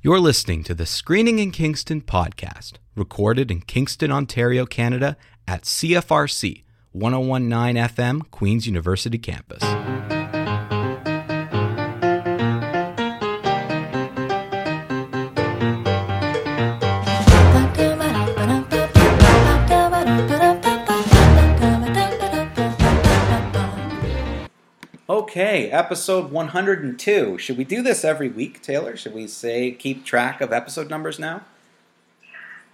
[0.00, 5.16] You're listening to the Screening in Kingston podcast, recorded in Kingston, Ontario, Canada
[5.48, 10.17] at CFRC 1019 FM, Queen's University campus.
[25.28, 27.36] Okay, episode 102.
[27.36, 28.96] Should we do this every week, Taylor?
[28.96, 31.42] Should we say keep track of episode numbers now?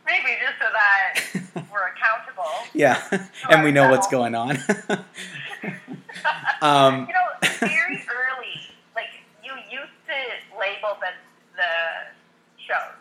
[0.07, 2.45] Maybe just so that we're accountable.
[2.73, 3.03] Yeah,
[3.51, 4.59] and we know what's going on.
[6.63, 8.61] um, you know, very early,
[8.95, 9.09] like
[9.43, 11.09] you used to label the
[11.57, 12.15] the
[12.69, 12.95] shows,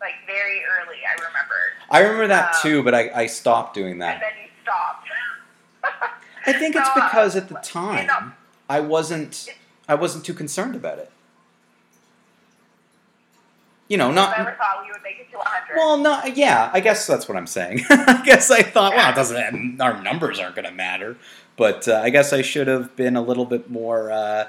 [0.00, 0.98] like very early.
[1.04, 1.54] I remember.
[1.90, 4.14] I remember that Um, too, but I, I stopped doing that.
[4.14, 5.08] And then you stopped.
[6.46, 8.34] I think it's uh, because at the time
[8.68, 9.48] I wasn't
[9.88, 11.10] I wasn't too concerned about it.
[13.88, 15.76] You know, not never thought we would make it to 100.
[15.76, 17.82] Well, no, yeah, I guess that's what I'm saying.
[17.90, 19.80] I guess I thought, well, it doesn't.
[19.80, 21.18] Our numbers aren't going to matter,
[21.56, 24.48] but uh, I guess I should have been a little bit more uh,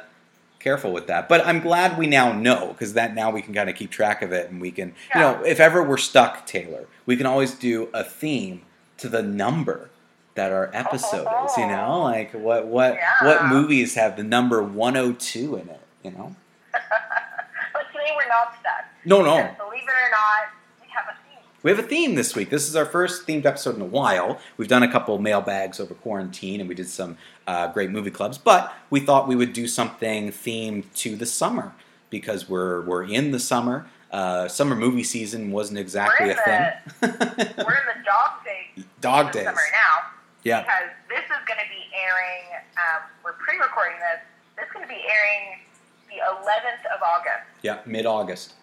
[0.60, 1.28] careful with that.
[1.28, 4.22] But I'm glad we now know because that now we can kind of keep track
[4.22, 7.54] of it, and we can, you know, if ever we're stuck, Taylor, we can always
[7.54, 8.62] do a theme
[8.98, 9.90] to the number
[10.36, 11.58] that are episode is.
[11.58, 15.82] You know, like what what what movies have the number 102 in it?
[16.04, 16.36] You know,
[16.72, 18.86] but today we're not stuck.
[19.06, 19.38] no, no.
[19.38, 21.44] Because believe it or not, we have a theme.
[21.64, 22.50] We have a theme this week.
[22.52, 24.40] This is our first themed episode in a while.
[24.58, 28.38] We've done a couple mailbags over quarantine and we did some uh, great movie clubs,
[28.38, 31.74] but we thought we would do something themed to the summer
[32.12, 33.88] because we're, we're in the summer.
[34.12, 36.72] Uh, summer movie season wasn't exactly a in thing.
[37.02, 38.86] We're in the dog days.
[39.02, 39.46] Dog days.
[39.46, 40.05] Summer now.
[40.46, 40.62] Yeah.
[40.62, 42.64] Because this is going to be airing.
[42.78, 44.22] Um, we're pre-recording this.
[44.56, 45.60] This is going to be airing
[46.08, 47.50] the 11th of August.
[47.64, 48.54] Yeah, mid August.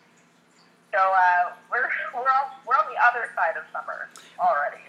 [0.93, 4.09] So uh, we're we're on, we're on the other side of summer
[4.39, 4.83] already.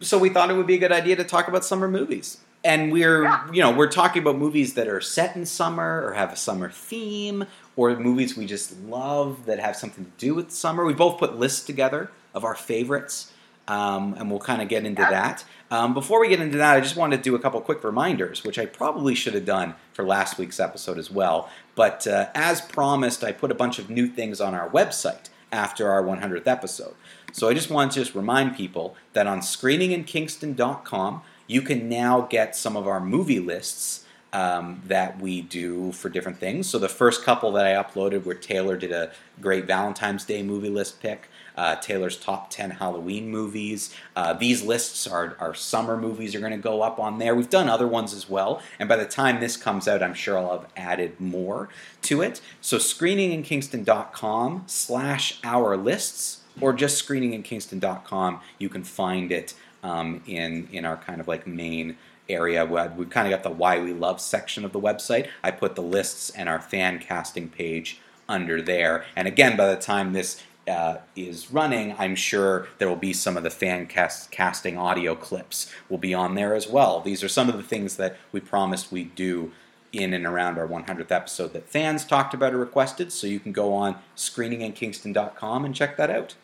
[0.00, 2.92] so we thought it would be a good idea to talk about summer movies and
[2.92, 3.50] we're Yeah.
[3.50, 6.68] you know we're talking about movies that are set in summer or have a summer
[6.70, 11.18] theme or movies we just love that have something to do with summer we both
[11.18, 13.32] put lists together of our favorites
[13.68, 16.80] um, and we'll kind of get into that um, before we get into that i
[16.80, 20.04] just wanted to do a couple quick reminders which i probably should have done for
[20.04, 24.06] last week's episode as well but uh, as promised i put a bunch of new
[24.06, 26.94] things on our website after our 100th episode
[27.36, 32.56] so I just want to just remind people that on screeninginkingston.com, you can now get
[32.56, 36.66] some of our movie lists um, that we do for different things.
[36.66, 40.70] So the first couple that I uploaded where Taylor did a great Valentine's Day movie
[40.70, 41.28] list pick.
[41.56, 43.94] Uh, Taylor's top 10 Halloween movies.
[44.14, 47.34] Uh, these lists are, our summer movies are going to go up on there.
[47.34, 48.60] We've done other ones as well.
[48.78, 51.68] And by the time this comes out, I'm sure I'll have added more
[52.02, 52.40] to it.
[52.60, 58.40] So screeninginkingston.com slash our lists or just screeninginkingston.com.
[58.58, 61.96] You can find it um, in in our kind of like main
[62.28, 62.64] area.
[62.64, 65.28] We- We've kind of got the why we love section of the website.
[65.42, 69.04] I put the lists and our fan casting page under there.
[69.14, 73.36] And again, by the time this uh, is running, I'm sure there will be some
[73.36, 77.00] of the fan cast casting audio clips will be on there as well.
[77.00, 79.52] These are some of the things that we promised we'd do
[79.92, 83.12] in and around our 100th episode that fans talked about or requested.
[83.12, 86.34] So you can go on screeninginkingston.com and check that out.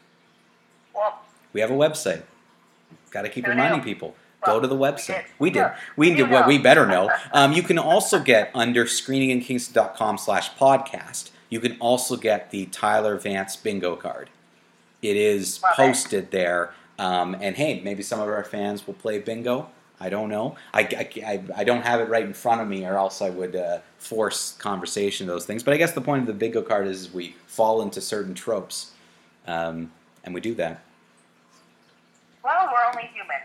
[0.95, 1.21] Well,
[1.53, 2.23] We have a website.
[3.11, 4.15] Got to keep reminding people.
[4.47, 5.07] Well, Go to the we website.
[5.07, 5.25] did.
[5.39, 5.67] We did.
[5.97, 7.11] We did what we better know.
[7.33, 11.31] Um, you can also get under screeninginkingston.com slash podcast.
[11.53, 14.31] You can also get the Tyler Vance bingo card.
[15.03, 15.77] It is Love it.
[15.77, 16.73] posted there.
[16.99, 19.69] Um, and hey, maybe some of our fans will play bingo.
[20.01, 20.57] I don't know.
[20.73, 23.29] I, I, I, I don't have it right in front of me, or else I
[23.29, 25.63] would uh, force conversation those things.
[25.63, 28.93] But I guess the point of the bingo card is we fall into certain tropes,
[29.47, 29.93] um,
[30.25, 30.83] and we do that.
[32.43, 33.37] well, we're only human.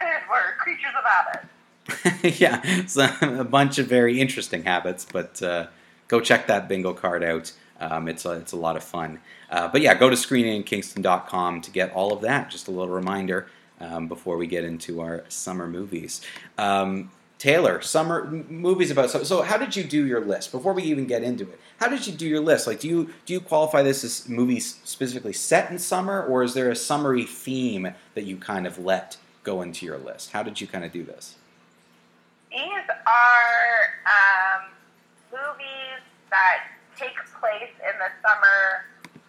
[0.30, 2.40] we're creatures of habit.
[2.40, 3.06] yeah, so
[3.38, 5.66] a bunch of very interesting habits, but uh,
[6.08, 7.52] go check that bingo card out.
[7.80, 9.20] Um, it's, a, it's a lot of fun.
[9.50, 12.50] Uh, but yeah, go to screeninginkingston.com to get all of that.
[12.50, 13.46] Just a little reminder
[13.80, 16.20] um, before we get into our summer movies.
[16.56, 19.42] Um, Taylor, summer movies about so, so.
[19.42, 21.60] How did you do your list before we even get into it?
[21.78, 22.66] How did you do your list?
[22.66, 26.54] Like, do you do you qualify this as movies specifically set in summer, or is
[26.54, 30.32] there a summary theme that you kind of let go into your list?
[30.32, 31.36] How did you kind of do this?
[32.50, 32.60] These
[33.06, 34.72] are um,
[36.30, 38.84] that take place in the summer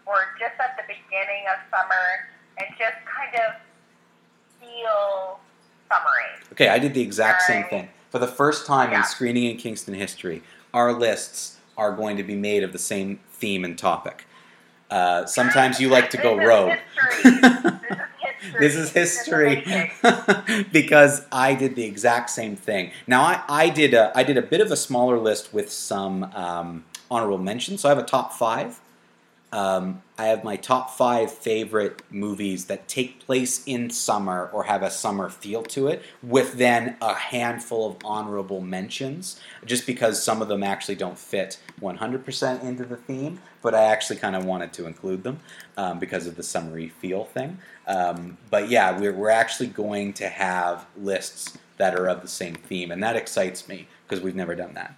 [0.06, 3.62] or just at the beginning of summer and just kind of
[4.60, 5.40] feel
[5.90, 6.52] summery.
[6.54, 7.90] Okay, I did the exact same thing.
[8.10, 9.00] For the first time Yeah.
[9.00, 10.42] in screening in Kingston history,
[10.74, 14.26] our lists are going to be made of the same theme and topic.
[14.90, 16.74] Uh, sometimes you like to go rogue.
[17.14, 17.42] history.
[18.58, 19.64] This is history.
[19.66, 22.92] this is history because I did the exact same thing.
[23.06, 26.24] Now I, I did a I did a bit of a smaller list with some
[26.34, 27.82] um, honorable mentions.
[27.82, 28.80] So I have a top five.
[29.52, 34.84] Um, I have my top five favorite movies that take place in summer or have
[34.84, 40.44] a summer feel to it, with then a handful of honorable mentions, just because some
[40.44, 44.72] of them actually don't fit 100% into the theme, but I actually kind of wanted
[44.74, 45.40] to include them
[45.78, 47.58] um, because of the summery feel thing.
[47.88, 52.54] Um, but yeah, we're, we're actually going to have lists that are of the same
[52.54, 54.96] theme, and that excites me because we've never done that.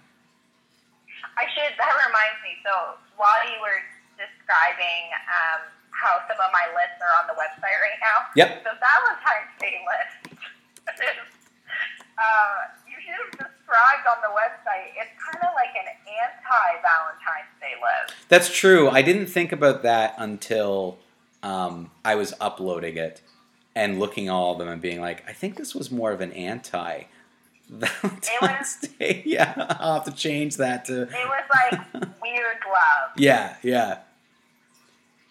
[1.42, 1.74] I should.
[1.74, 2.54] That reminds me.
[2.62, 3.82] So while you were
[4.14, 8.62] describing um, how some of my lists are on the website right now, Yep.
[8.62, 10.38] the Valentine's Day list
[11.02, 11.18] is.
[12.14, 14.92] Uh, you should have described on the website.
[14.94, 18.14] It's kind of like an anti-Valentine's Day list.
[18.28, 18.88] That's true.
[18.90, 20.98] I didn't think about that until
[21.42, 23.22] um, I was uploading it
[23.74, 26.32] and looking all of them and being like, I think this was more of an
[26.32, 27.04] anti
[27.72, 29.22] Valentine's Day.
[29.24, 31.02] Yeah, I'll have to change that to.
[31.02, 31.80] It was like
[32.22, 33.10] weird love.
[33.16, 33.98] Yeah, yeah.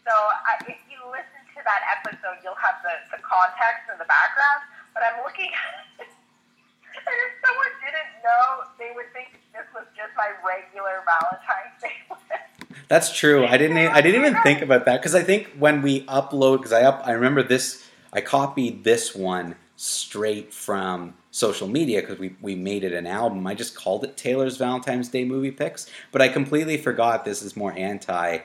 [0.05, 4.05] So I, if you listen to that episode, you'll have the, the context and the
[4.05, 4.61] background.
[4.93, 9.85] But I'm looking at it, and if someone didn't know, they would think this was
[9.95, 12.87] just my regular Valentine's Day list.
[12.87, 13.45] That's true.
[13.45, 13.77] I didn't.
[13.77, 17.01] I didn't even think about that because I think when we upload, because I up,
[17.05, 17.87] I remember this.
[18.13, 23.47] I copied this one straight from social media because we, we made it an album.
[23.47, 27.55] I just called it Taylor's Valentine's Day movie picks, but I completely forgot this is
[27.55, 28.39] more anti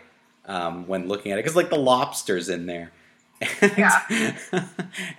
[0.47, 2.93] um, when looking at it because like the lobsters in there,
[3.61, 4.37] and,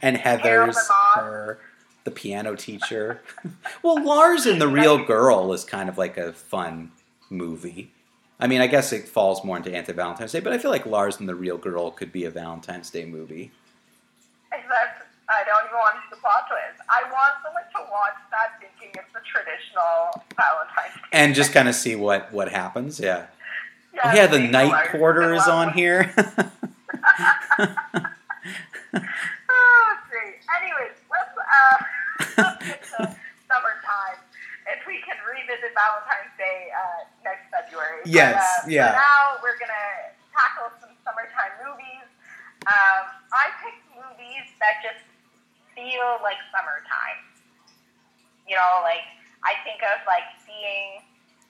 [0.02, 1.60] and Heathers the her
[2.08, 3.22] the piano teacher.
[3.84, 6.94] well, Lars and the Real Girl is kind of like a fun
[7.30, 7.92] movie.
[8.40, 10.86] I mean, I guess it falls more into anti Valentine's Day, but I feel like
[10.86, 13.52] Lars and the Real Girl could be a Valentine's Day movie.
[14.54, 16.77] Except I don't even want to see the plot twist.
[17.98, 21.02] Watch that thinking it's a traditional Valentine's Day.
[21.14, 23.00] And just kind of see what, what happens.
[23.00, 23.26] Yeah.
[23.94, 26.14] Yeah, Oh, yeah, the night porter is on here.
[29.50, 30.40] Oh, great.
[30.60, 31.78] Anyways, let's uh,
[32.38, 32.98] let's get to
[33.48, 34.20] summertime.
[34.68, 38.04] If we can revisit Valentine's Day uh, next February.
[38.04, 39.00] But, Yes, uh, yeah.
[39.00, 42.08] Now, we're gonna tackle some summertime movies.
[42.68, 45.04] Um, I picked movies that just
[45.76, 47.27] feel like summertime.
[48.48, 49.04] You know, like
[49.44, 51.04] I think of like being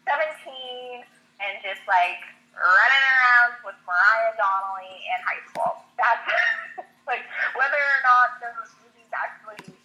[0.10, 1.06] 17
[1.40, 2.22] and just like
[2.58, 5.86] running around with Mariah Donnelly in high school.
[5.96, 6.26] That's
[7.10, 7.24] like
[7.54, 9.78] whether or not those movies actually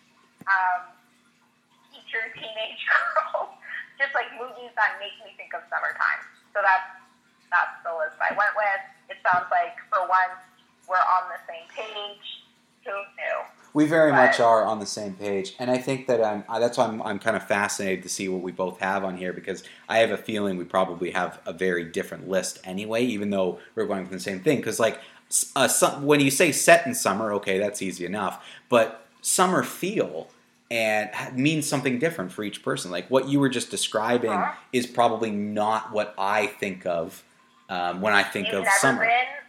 [0.48, 0.88] um,
[1.92, 3.52] feature teenage girls,
[4.00, 6.24] just like movies that make me think of summertime.
[6.56, 6.88] So that's
[7.52, 8.82] that's the list I went with.
[9.12, 10.40] It sounds like for once
[10.88, 12.48] we're on the same page.
[12.88, 13.61] Who knew?
[13.74, 15.54] We very much are on the same page.
[15.58, 18.28] And I think that I'm, uh, that's why I'm, I'm kind of fascinated to see
[18.28, 21.52] what we both have on here because I have a feeling we probably have a
[21.52, 24.58] very different list anyway, even though we're going for the same thing.
[24.58, 25.00] Because, like,
[25.56, 28.44] uh, some, when you say set in summer, okay, that's easy enough.
[28.68, 30.28] But summer feel
[30.70, 32.90] and means something different for each person.
[32.90, 34.52] Like what you were just describing Uh-huh.
[34.72, 37.22] is probably not what I think of
[37.68, 39.04] um, when I think You've of summer.
[39.04, 39.41] been.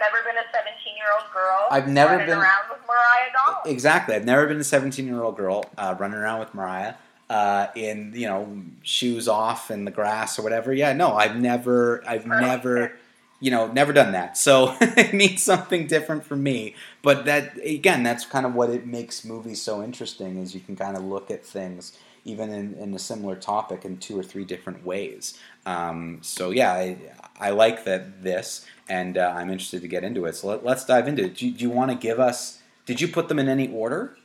[0.00, 1.66] Never been a 17 year old girl.
[1.70, 3.70] I've never running been- around with Mariah Donnelly.
[3.72, 4.14] Exactly.
[4.16, 6.94] I've never been a 17 year old girl uh, running around with Mariah
[7.28, 10.72] uh, in, you know, shoes off in the grass or whatever.
[10.72, 12.46] Yeah, no, I've never, I've Perfect.
[12.46, 12.92] never,
[13.40, 14.36] you know, never done that.
[14.38, 16.74] So it means something different for me.
[17.02, 20.76] But that, again, that's kind of what it makes movies so interesting is you can
[20.76, 24.44] kind of look at things even in, in a similar topic in two or three
[24.44, 25.38] different ways.
[25.64, 26.96] Um, so yeah, I,
[27.38, 30.34] I like that this, and uh, I'm interested to get into it.
[30.34, 31.38] So let, let's dive into it.
[31.38, 32.58] Do you, do you want to give us?
[32.84, 34.18] Did you put them in any order?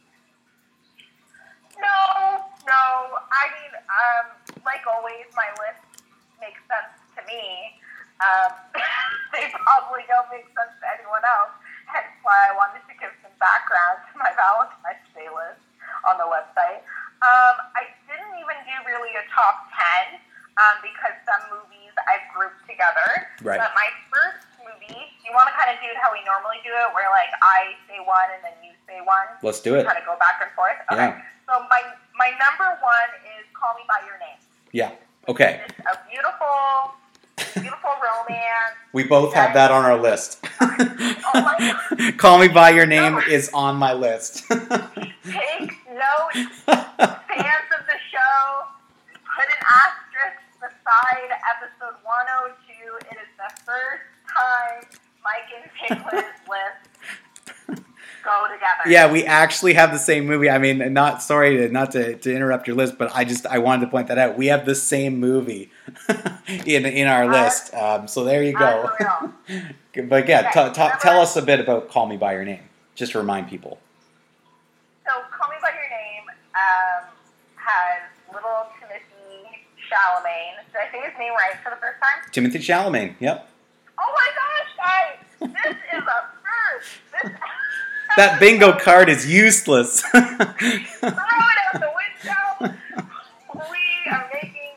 [1.77, 2.01] No,
[2.65, 2.83] no.
[3.29, 4.25] I mean, um,
[4.65, 5.85] like always, my list
[6.41, 7.77] makes sense to me.
[8.25, 8.57] Um,
[9.37, 11.53] they probably don't make sense to anyone else.
[11.85, 15.61] Hence why I wanted to give some background to my Valentine's Day list
[16.09, 16.81] on the website.
[17.21, 19.69] Um, I didn't even do really a top
[20.09, 20.17] 10
[20.57, 23.29] um, because some movies I've grouped together.
[23.45, 23.61] Right.
[23.61, 24.44] But my first
[25.25, 27.33] movie, you want to kind of do it how we normally do it, where like
[27.41, 29.25] I say one and then you say one?
[29.41, 29.85] Let's do it.
[29.85, 30.77] Kind of go back and forth.
[30.93, 31.17] Okay.
[31.17, 31.21] Yeah.
[31.49, 31.81] So my
[32.17, 34.37] my number one is Call Me by Your Name.
[34.71, 34.91] Yeah.
[35.27, 35.61] Okay.
[35.67, 36.93] It's a beautiful,
[37.61, 38.77] beautiful romance.
[38.93, 40.45] We both have that on our list.
[41.33, 44.45] Oh my Call Me by Your Name is on my list.
[44.49, 46.33] Take note,
[46.65, 48.67] fans of the show.
[49.11, 53.07] Put an asterisk beside episode 102.
[53.11, 55.04] It is the first time
[55.89, 56.11] Nick's
[56.49, 57.79] list
[58.23, 58.81] go together.
[58.87, 60.49] Yeah, we actually have the same movie.
[60.49, 63.59] I mean, not sorry to not to, to interrupt your list, but I just I
[63.59, 64.37] wanted to point that out.
[64.37, 65.69] We have the same movie
[66.65, 67.73] in in our list.
[67.73, 68.89] Um, so there you go.
[69.95, 72.63] But yeah, Okay, t- t- tell us a bit about Call Me by Your Name,
[72.95, 73.79] just to remind people.
[75.05, 77.07] So, Call Me by Your Name um,
[77.55, 78.03] has
[78.33, 80.67] little Timothy Chalamet.
[80.73, 82.29] Did I say his name right for the first time?
[82.33, 83.15] Timothy Chalamet.
[83.21, 83.49] Yep.
[83.97, 84.54] Oh my gosh,
[84.85, 85.17] guys!
[85.39, 86.89] This is a first.
[87.11, 87.31] This,
[88.17, 89.99] That bingo card is useless.
[90.11, 92.79] Throw it out the window.
[93.59, 94.71] We are making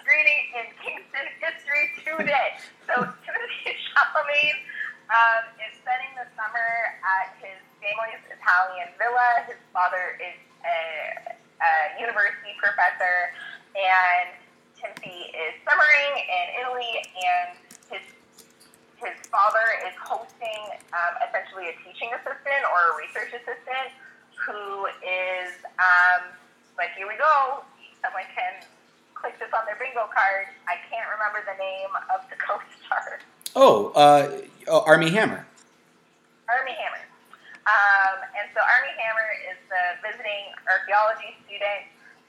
[0.00, 2.56] screening in Kingston history today.
[2.88, 4.56] So Timothy Chalamet
[5.12, 9.44] um, is spending the summer at his family's Italian villa.
[9.44, 13.36] His father is a, a university professor,
[13.76, 14.32] and
[14.80, 17.52] Timothy is summering in Italy, and
[17.92, 18.04] his
[18.98, 23.94] his father is hosting um, essentially a teaching assistant or a research assistant
[24.34, 26.34] who is um,
[26.74, 27.62] like here we go
[28.02, 28.62] someone can
[29.14, 29.66] click this on
[30.66, 33.20] i can't remember the name of the co-star
[33.56, 35.46] oh, uh, oh, Armie Hammer.
[36.48, 37.04] Armie Hammer
[37.68, 41.84] um, and so Armie Hammer is the visiting archaeology student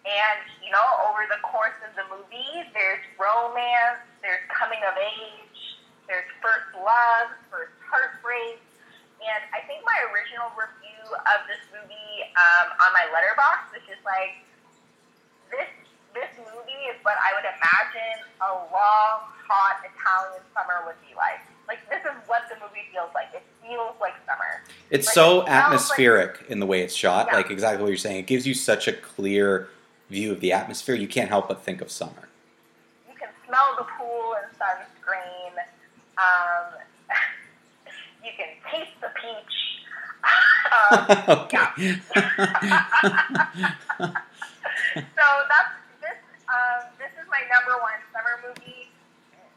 [0.08, 5.50] and you know over the course of the movie there's romance there's coming of age
[6.10, 8.58] there's first love, first heartbreak,
[9.22, 14.01] and I think my original review of this movie um, on my Letterboxd was just
[14.03, 14.41] like.
[16.88, 21.41] Is what I would imagine a long, hot Italian summer would be like.
[21.67, 23.27] Like this is what the movie feels like.
[23.33, 24.63] It feels like summer.
[24.89, 27.27] It's Like, so it smells like- atmospheric in the way it's shot.
[27.29, 27.36] Yeah.
[27.38, 28.17] Like exactly what you're saying.
[28.17, 29.67] It gives you such a clear
[30.09, 30.95] view of the atmosphere.
[30.95, 32.27] You can't help but think of summer.
[33.07, 35.53] You can smell the pool and sunscreen.
[36.17, 36.74] Um,
[38.24, 39.55] you can taste the peach.
[41.29, 42.00] um, okay.
[44.93, 45.78] so that's.
[46.50, 48.89] Um, this is my number one summer movie.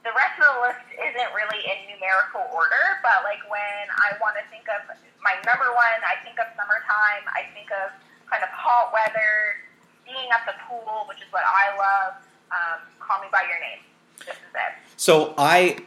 [0.05, 4.37] The rest of the list isn't really in numerical order, but like when I want
[4.37, 4.85] to think of
[5.23, 7.25] my number one, I think of summertime.
[7.33, 7.95] I think of
[8.29, 9.63] kind of hot weather,
[10.05, 12.13] being at the pool, which is what I love.
[12.51, 13.81] Um, Call me by your name.
[14.19, 14.73] This is it.
[14.97, 15.79] So I,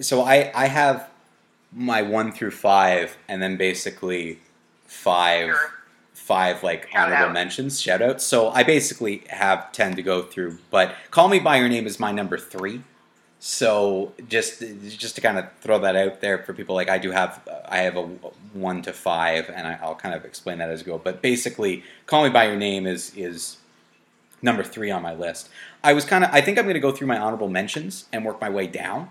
[0.00, 1.08] so I, I have
[1.72, 4.40] my one through five, and then basically
[4.86, 5.72] five, Sure.
[6.30, 7.32] Five like Shout honorable out.
[7.32, 8.24] mentions, shout outs.
[8.24, 10.58] So I basically have ten to go through.
[10.70, 12.82] But Call Me by Your Name is my number three.
[13.42, 14.62] So just
[15.04, 17.78] just to kind of throw that out there for people, like I do have I
[17.78, 18.02] have a
[18.52, 20.98] one to five, and I, I'll kind of explain that as I go.
[20.98, 23.56] But basically, Call Me by Your Name is is
[24.42, 25.48] number three on my list.
[25.82, 28.24] I was kind of I think I'm going to go through my honorable mentions and
[28.24, 29.08] work my way down,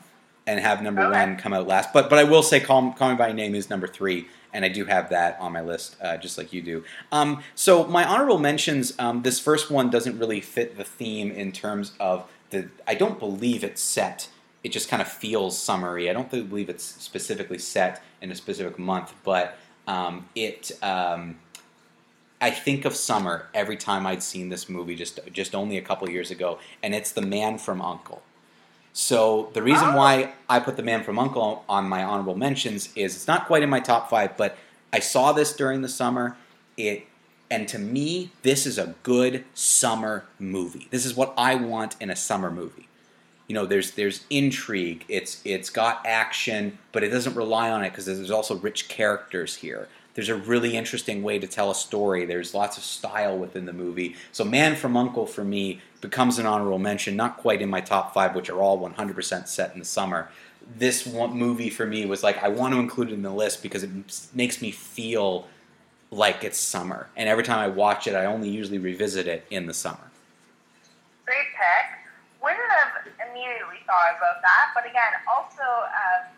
[0.47, 1.19] and have number Okay.
[1.25, 1.91] one come out last.
[1.91, 4.65] But but I will say Call, Call Me by Your Name is number three, and
[4.65, 6.83] I do have that on my list, uh, just like you do.
[7.11, 11.51] Um, so my honorable mentions, um, this first one doesn't really fit the theme in
[11.51, 12.69] terms of the.
[12.87, 14.29] I don't believe it's set.
[14.63, 16.09] It just kind of feels summery.
[16.09, 20.71] I don't believe it's specifically set in a specific month, but um, it.
[20.81, 21.39] Um,
[22.41, 26.09] I think of summer every time I'd seen this movie just just only a couple
[26.09, 28.21] years ago, and it's The Man from Uncle.
[28.93, 29.97] So the reason Oh.
[29.97, 31.59] why I put The Man from U.N.C.L.E.
[31.69, 34.57] on my honorable mentions is it's not quite in my top five, but
[34.91, 36.35] I saw this during the summer.
[36.77, 37.05] It
[37.51, 40.87] and to me, this is a good summer movie.
[40.91, 42.87] This is what I want in a summer movie.
[43.47, 45.05] You know, there's there's intrigue.
[45.07, 49.55] It's it's got action, but it doesn't rely on it because there's also rich characters
[49.57, 49.87] here.
[50.13, 52.25] There's a really interesting way to tell a story.
[52.25, 54.15] There's lots of style within the movie.
[54.31, 55.27] So, Man from U.N.C.L.E.
[55.27, 57.15] for me becomes an honorable mention.
[57.15, 60.29] Not quite in my top five, which are all 100% set in the summer.
[60.77, 63.63] This one movie for me was like I want to include it in the list
[63.63, 63.89] because it
[64.33, 65.47] makes me feel
[66.11, 67.07] like it's summer.
[67.15, 70.11] And every time I watch it, I only usually revisit it in the summer.
[71.25, 71.99] Great pick.
[72.41, 76.29] Wouldn't have immediately thought about that, but again, also um,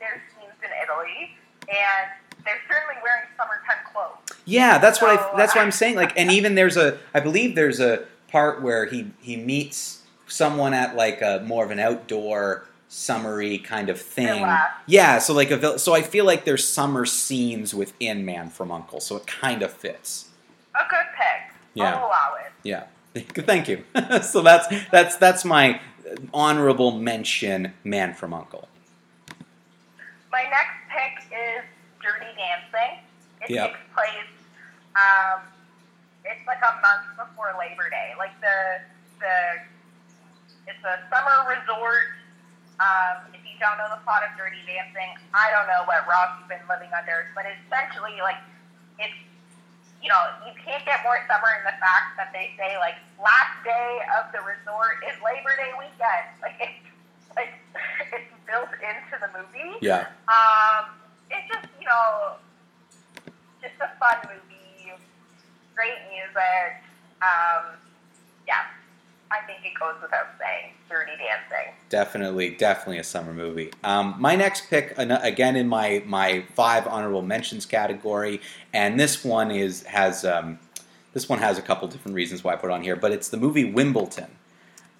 [0.00, 1.36] there's scenes in Italy,
[1.68, 2.10] and
[2.44, 4.38] they're certainly wearing summertime clothes.
[4.44, 5.16] Yeah, that's what I.
[5.16, 5.96] So, That's what uh, I'm saying.
[5.96, 6.98] Like, and even there's a.
[7.14, 11.70] I believe there's a part where he he meets someone at like a more of
[11.70, 14.44] an outdoor summery kind of thing.
[14.86, 19.00] Yeah, so like a so I feel like there's summer scenes within Man from U.N.C.L.E.,
[19.00, 20.28] so it kind of fits.
[20.74, 21.54] A good pick.
[21.74, 21.94] Yeah.
[21.94, 22.52] I'll allow it.
[22.64, 22.84] Yeah,
[23.44, 23.84] thank you.
[24.22, 25.80] so that's that's that's my
[26.34, 28.68] honorable mention, Man from Uncle.
[30.30, 31.64] My next pick is
[32.02, 32.98] Dirty Dancing.
[33.42, 33.68] It Yep.
[33.72, 34.30] takes place.
[34.96, 35.40] Um,
[36.42, 38.18] it's like a month before Labor Day.
[38.18, 38.82] Like the
[39.22, 39.62] the
[40.66, 42.18] it's a summer resort.
[42.82, 46.42] Um, if you don't know the plot of Dirty Dancing, I don't know what rock
[46.42, 48.42] you've been living under, but essentially, like,
[48.98, 49.14] it's,
[50.02, 53.54] you know, you can't get more summer in the fact that they say, like, last
[53.62, 56.26] day of the resort is Labor Day weekend.
[56.42, 56.82] Like, it's,
[57.38, 57.54] like,
[58.18, 59.78] it's built into the movie.
[59.78, 60.10] Yeah.
[60.26, 60.90] Um,
[61.30, 62.42] it's just, you know,
[63.62, 64.51] just a fun movie,
[65.82, 66.76] great music.
[67.22, 67.74] Um,
[68.46, 68.66] yeah,
[69.30, 70.72] I think it goes without saying.
[70.88, 71.72] Dirty Dancing.
[71.88, 73.70] Definitely, definitely a summer movie.
[73.82, 78.40] Um, my next pick, again in my my five honorable mentions category,
[78.72, 80.58] and this one is has um,
[81.14, 83.30] this one has a couple different reasons why I put it on here, but it's
[83.30, 84.30] the movie Wimbledon,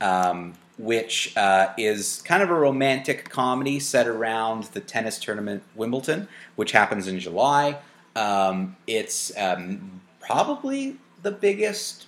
[0.01, 6.27] um, which uh, is kind of a romantic comedy set around the tennis tournament Wimbledon,
[6.57, 7.77] which happens in July.
[8.17, 12.07] Um, it's um, probably the biggest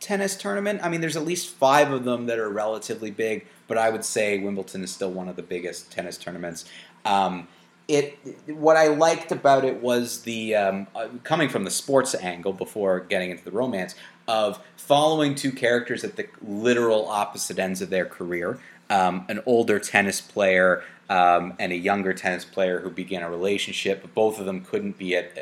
[0.00, 0.80] tennis tournament.
[0.82, 4.04] I mean, there's at least five of them that are relatively big, but I would
[4.04, 6.64] say Wimbledon is still one of the biggest tennis tournaments.
[7.04, 7.48] Um,
[7.88, 12.52] it what I liked about it was the um, uh, coming from the sports angle
[12.52, 13.94] before getting into the romance
[14.26, 18.58] of following two characters at the literal opposite ends of their career.
[18.90, 24.02] Um, an older tennis player um, and a younger tennis player who began a relationship,
[24.02, 25.36] but both of them couldn't be at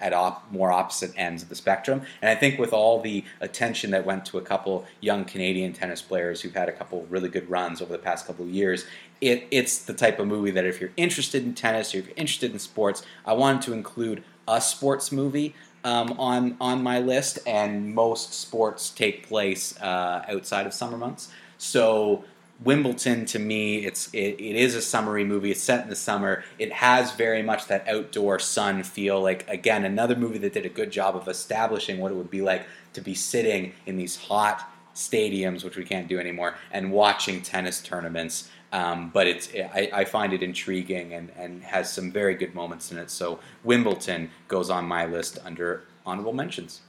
[0.00, 2.02] at op- more opposite ends of the spectrum.
[2.22, 6.02] And I think with all the attention that went to a couple young Canadian tennis
[6.02, 8.86] players who've had a couple really good runs over the past couple of years,
[9.20, 12.16] it, it's the type of movie that if you're interested in tennis or if you're
[12.16, 15.54] interested in sports, I wanted to include a sports movie.
[15.84, 21.30] Um, on on my list, and most sports take place uh, outside of summer months.
[21.56, 22.24] So
[22.64, 25.52] Wimbledon to me, it's it, it is a summery movie.
[25.52, 26.42] It's set in the summer.
[26.58, 29.20] It has very much that outdoor sun feel.
[29.20, 32.42] Like again, another movie that did a good job of establishing what it would be
[32.42, 37.42] like to be sitting in these hot stadiums, which we can't do anymore, and watching
[37.42, 38.50] tennis tournaments.
[38.72, 42.90] Um, but it's I, I find it intriguing and, and has some very good moments
[42.90, 43.10] in it.
[43.10, 46.80] So Wimbledon goes on my list under honorable mentions.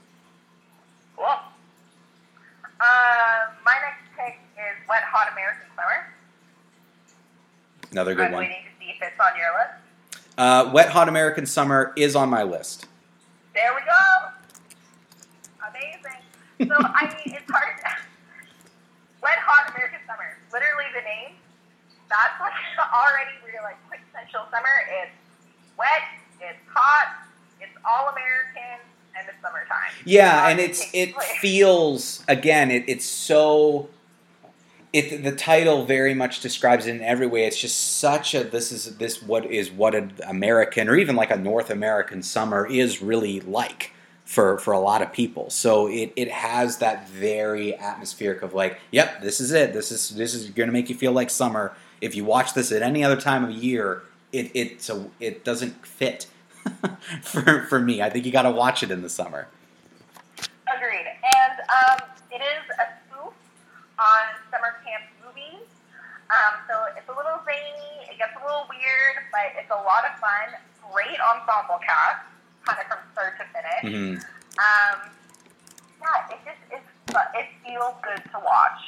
[1.15, 1.27] Cool.
[1.27, 1.39] Uh,
[3.63, 4.09] my next
[4.89, 6.13] Wet Hot American Summer.
[7.91, 8.41] Another good I'm one.
[8.43, 10.23] waiting to see if it's on your list.
[10.38, 12.88] Uh, Wet Hot American Summer is on my list.
[13.54, 14.30] There we go.
[15.69, 16.21] Amazing.
[16.67, 17.75] So I mean, it's hard.
[19.21, 20.38] Wet Hot American Summer.
[20.52, 21.36] Literally the name.
[22.10, 22.54] That's like
[22.93, 24.73] already you're like quintessential summer.
[25.04, 25.12] It's
[25.78, 26.04] wet.
[26.41, 27.28] It's hot.
[27.62, 28.80] It's all American,
[29.17, 29.91] and it's summertime.
[30.06, 32.71] Yeah, and it's it place- feels again.
[32.71, 33.89] It, it's so.
[34.91, 37.45] It the title very much describes it in every way.
[37.45, 41.30] It's just such a this is this what is what an American or even like
[41.30, 43.91] a North American summer is really like
[44.30, 45.49] for for a lot of people.
[45.49, 49.73] So it it has that very atmospheric of like, yep, this is it.
[49.73, 51.73] This is this is going to make you feel like summer.
[51.99, 55.84] If you watch this at any other time of year, it it's a it doesn't
[55.84, 56.28] fit
[57.23, 58.04] for for me.
[58.04, 59.47] I think you got to watch it in the summer.
[60.75, 61.08] Agreed.
[61.08, 63.34] And um, it is a spoof
[63.97, 64.29] on.
[66.30, 70.06] Um, so it's a little zany, it gets a little weird, but it's a lot
[70.06, 70.54] of fun.
[70.94, 72.26] Great ensemble cast,
[72.65, 73.82] kind of from start to finish.
[73.82, 74.13] hmm
[74.60, 75.10] Um,
[76.02, 78.82] yeah, it just it's it feels good to watch.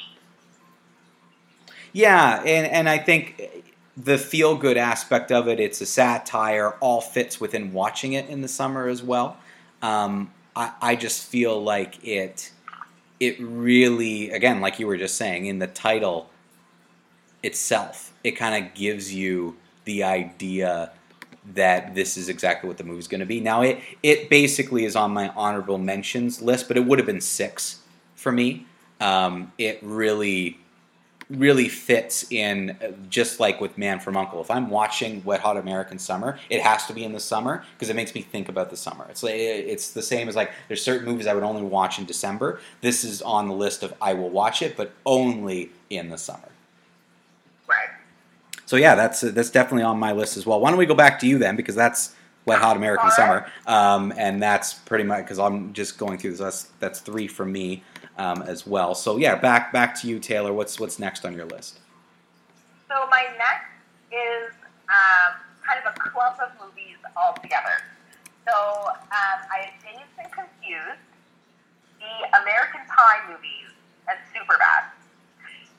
[1.92, 7.00] Yeah, and and I think the feel good aspect of it, it's a satire, all
[7.00, 9.36] fits within watching it in the summer as well.
[9.82, 12.52] Um, I, I just feel like it
[13.20, 16.30] it really again, like you were just saying, in the title
[17.42, 20.92] itself, it kind of gives you the idea
[21.54, 23.40] that this is exactly what the movie's going to be.
[23.40, 27.20] Now it it basically is on my honorable mentions list, but it would have been
[27.20, 27.80] six
[28.14, 28.66] for me.
[29.00, 30.58] Um, it really
[31.30, 34.40] really fits in uh, just like with Man from Uncle.
[34.40, 37.88] If I'm watching Wet Hot American Summer, it has to be in the summer because
[37.88, 39.06] it makes me think about the summer.
[39.08, 42.04] It's like it's the same as like there's certain movies I would only watch in
[42.04, 42.60] December.
[42.80, 46.48] This is on the list of I will watch it, but only in the summer.
[48.72, 50.58] So yeah, that's that's definitely on my list as well.
[50.58, 52.14] Why don't we go back to you then because that's
[52.46, 53.12] Wet Hot American right.
[53.14, 56.40] Summer, um, and that's pretty much because I'm just going through this.
[56.40, 57.82] That's that's three for me
[58.16, 58.94] um, as well.
[58.94, 60.54] So yeah, back back to you, Taylor.
[60.54, 61.80] What's what's next on your list?
[62.88, 63.68] So my next
[64.10, 64.54] is
[64.88, 67.76] um, kind of a clump of movies all together.
[68.48, 71.04] So um, I have Dazed and Confused,
[72.00, 73.68] the American Pie movies,
[74.08, 74.92] and Superbad.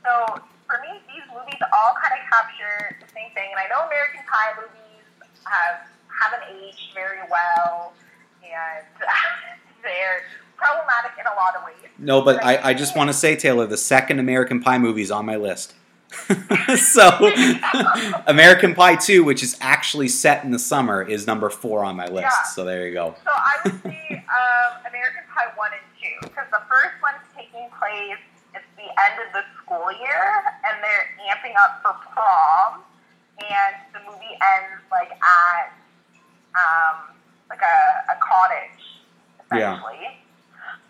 [0.03, 3.53] So for me, these movies all kind of capture the same thing.
[3.53, 5.05] And I know American Pie movies
[5.45, 7.93] have haven't aged very well,
[8.41, 8.85] and
[9.83, 10.21] they're
[10.57, 11.91] problematic in a lot of ways.
[11.99, 15.11] No, but I, I just want to say, Taylor, the second American Pie movie is
[15.11, 15.75] on my list.
[16.77, 17.09] so,
[18.27, 22.05] American Pie 2, which is actually set in the summer, is number four on my
[22.05, 22.27] list.
[22.37, 22.43] Yeah.
[22.53, 23.15] So there you go.
[23.23, 27.67] So I would say um, American Pie 1 and 2, because the first one's taking
[27.79, 28.19] place
[28.97, 30.25] end of the school year,
[30.65, 32.81] and they're amping up for prom,
[33.39, 35.73] and the movie ends like at
[36.55, 37.15] um,
[37.49, 38.83] like a, a cottage,
[39.51, 39.73] Yeah.
[39.77, 40.19] essentially.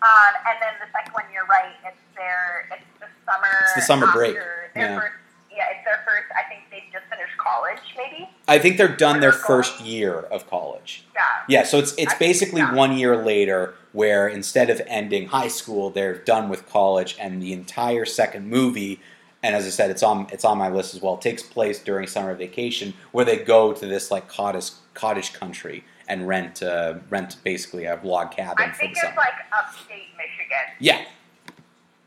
[0.04, 3.48] Um, and then the second one, you're right, it's their it's the summer.
[3.62, 5.00] It's the summer break, Their yeah.
[5.00, 5.14] First,
[5.50, 6.26] yeah, it's their first.
[6.36, 8.28] I think they've just finished college, maybe.
[8.46, 11.04] I think they're done their first year of college.
[11.14, 11.22] Yeah.
[11.48, 15.48] Yeah, so it's it's I think basically one year later where instead of ending high
[15.48, 19.00] school, they're done with college, and the entire second movie.
[19.42, 21.16] And as I said, it's on it's on my list as well.
[21.16, 26.26] Takes place during summer vacation, where they go to this like cottage cottage country and
[26.28, 29.14] rent uh, rent basically a log cabin I for think it's summer.
[29.16, 30.66] like upstate Michigan.
[30.80, 31.04] yeah,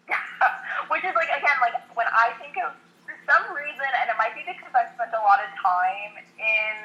[0.92, 2.74] Which is like again, like when I think of
[3.06, 6.76] for some reason, and it might be because I've spent a lot of time in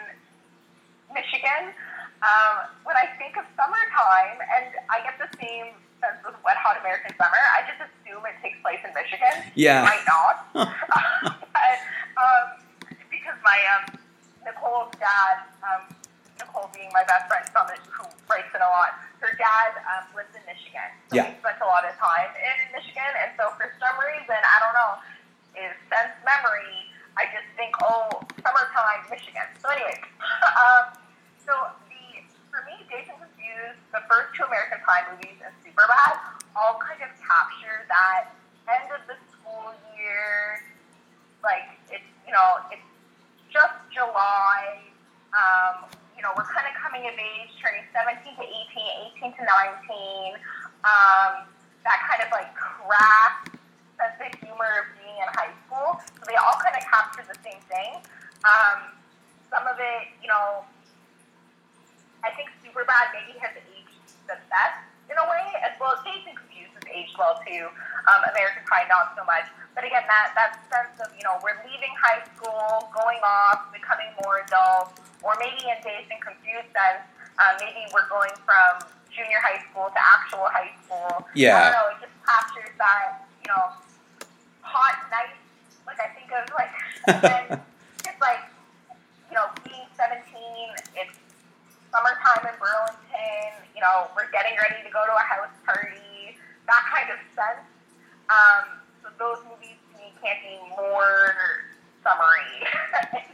[1.15, 1.75] Michigan.
[2.23, 6.77] Um, when I think of summertime, and I get the same sense with Wet Hot
[6.85, 9.49] American Summer, I just assume it takes place in Michigan.
[9.57, 11.79] yeah, Might not, but,
[12.21, 12.61] um,
[13.09, 13.97] because my um,
[14.45, 15.89] Nicole's dad, um,
[16.37, 18.93] Nicole being my best friend from it, who writes it a lot.
[19.25, 21.33] Her dad um, lives in Michigan, so Yeah.
[21.33, 24.77] we spent a lot of time in Michigan, and so for some reason, I don't
[24.77, 24.93] know,
[25.57, 26.93] is sense memory.
[27.17, 29.49] I just think, oh, summertime, Michigan.
[29.65, 29.97] So anyway,
[30.61, 30.93] um,
[31.41, 31.53] so
[31.89, 32.21] the
[32.53, 33.09] for me, Dazed
[33.63, 36.19] Confused, the first two American Pie movies, and Superbad
[36.59, 38.35] all kind of capture that
[38.67, 40.67] end of the school year.
[41.47, 42.83] Like it's you know it's
[43.55, 44.83] just July.
[45.31, 45.87] Um,
[46.19, 48.47] you know we're kind of coming of age, turning 17 to
[49.23, 50.35] 18, 18 to 19.
[50.83, 51.47] Um,
[51.87, 53.47] that kind of like crass
[53.95, 56.03] sense of humor of being in high school.
[56.19, 58.03] So they all kind of capture the same thing.
[58.43, 58.91] Um,
[59.47, 60.67] some of it, you know,
[62.23, 64.81] I think Superbad maybe has aged the best
[65.13, 67.69] in a way, as well as Dazed and Confused has aged well too.
[68.09, 69.45] Um, American Pie not so much.
[69.77, 74.09] But again, that, that sense of, you know, we're leaving high school, going off, becoming
[74.25, 77.05] more adults, or maybe in Dazed and Confused sense,
[77.37, 81.29] uh, maybe we're going from junior high school to actual high school.
[81.29, 81.61] I Yeah.
[81.69, 83.77] don't know, it just captures that, you know,
[84.65, 85.37] hot night,
[85.85, 86.73] like I think of like,
[87.09, 87.45] and then
[88.09, 88.45] it's like,
[89.29, 90.25] you know, being 17,
[90.97, 91.17] it's
[91.93, 96.83] summertime in Burlington, you know, we're getting ready to go to a house party, that
[96.89, 97.69] kind of sense.
[98.33, 101.69] Um, so those movies to me can't be more
[102.01, 102.65] summery.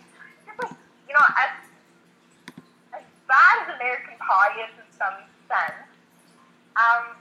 [0.45, 0.75] Just like,
[1.07, 1.55] you know, as,
[2.99, 5.87] as bad as American Pie is in some sense,
[6.75, 7.15] um,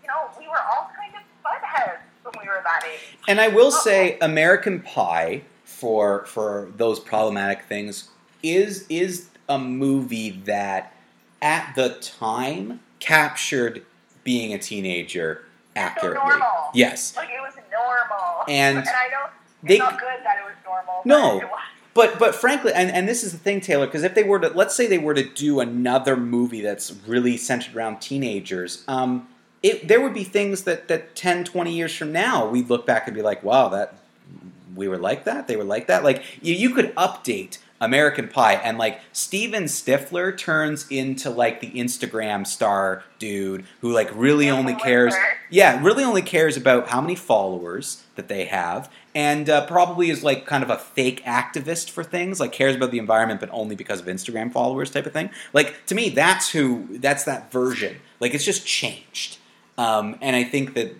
[0.00, 3.18] you know, we were all kind of buttheads when we were that age.
[3.28, 8.08] And I will say, American Pie for for those problematic things
[8.42, 10.92] is is a movie that
[11.40, 13.84] at the time captured
[14.24, 15.42] being a teenager
[15.74, 16.18] So accurately.
[16.28, 16.48] normal.
[16.74, 17.16] Yes.
[17.16, 18.44] Like it was normal.
[18.48, 19.26] And and I know
[19.62, 21.02] it's they- not good that it was normal.
[21.04, 21.40] No.
[21.40, 21.60] But was.
[21.94, 24.48] But but frankly, and, and this is the thing, Taylor, because if they were to
[24.50, 29.26] let's say they were to do another movie that's really centered around teenagers, um,
[29.64, 33.08] it there would be things that that 10, 20 years from now we'd look back
[33.08, 33.94] and be like, wow, that
[34.76, 36.04] we were like that, they were like that.
[36.04, 41.70] Like you, you could update American Pie and like Steven Stifler turns into like the
[41.70, 45.14] Instagram star dude who like really only cares
[45.50, 50.22] yeah, really only cares about how many followers that they have, and uh, probably is
[50.22, 53.74] like kind of a fake activist for things, like cares about the environment, but only
[53.74, 55.30] because of Instagram followers, type of thing.
[55.52, 57.96] Like to me, that's who, that's that version.
[58.20, 59.38] Like it's just changed,
[59.78, 60.96] um, and I think that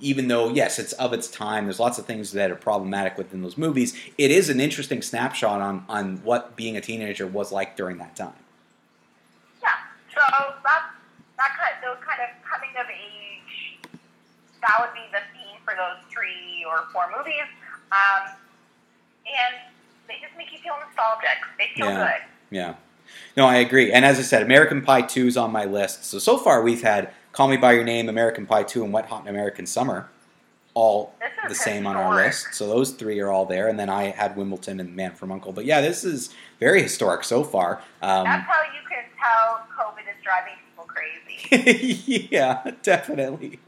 [0.00, 3.42] even though yes, it's of its time, there's lots of things that are problematic within
[3.42, 3.94] those movies.
[4.18, 8.14] It is an interesting snapshot on on what being a teenager was like during that
[8.16, 8.32] time.
[9.62, 9.68] Yeah.
[10.14, 10.20] So
[10.64, 10.84] that's
[11.38, 13.78] that kind those kind of coming of age.
[14.60, 17.48] That would be the theme for those three or four movies.
[17.90, 18.32] Um,
[19.26, 19.54] and
[20.08, 21.38] they just make you feel nostalgic.
[21.58, 21.98] They feel Yeah.
[21.98, 22.56] good.
[22.56, 22.74] Yeah.
[23.36, 23.92] No, I agree.
[23.92, 26.04] And as I said, American Pie 2 is on my list.
[26.04, 29.06] So, so far we've had Call Me By Your Name, American Pie 2, and Wet
[29.06, 30.10] Hot American Summer
[30.74, 31.14] all
[31.48, 32.54] the same on our list.
[32.54, 33.68] So those three are all there.
[33.68, 35.52] And then I had Wimbledon and Man from Uncle.
[35.52, 37.82] But yeah, this is very historic so far.
[38.00, 42.28] Um, That's how you can tell COVID is driving people crazy.
[42.30, 43.60] yeah, definitely.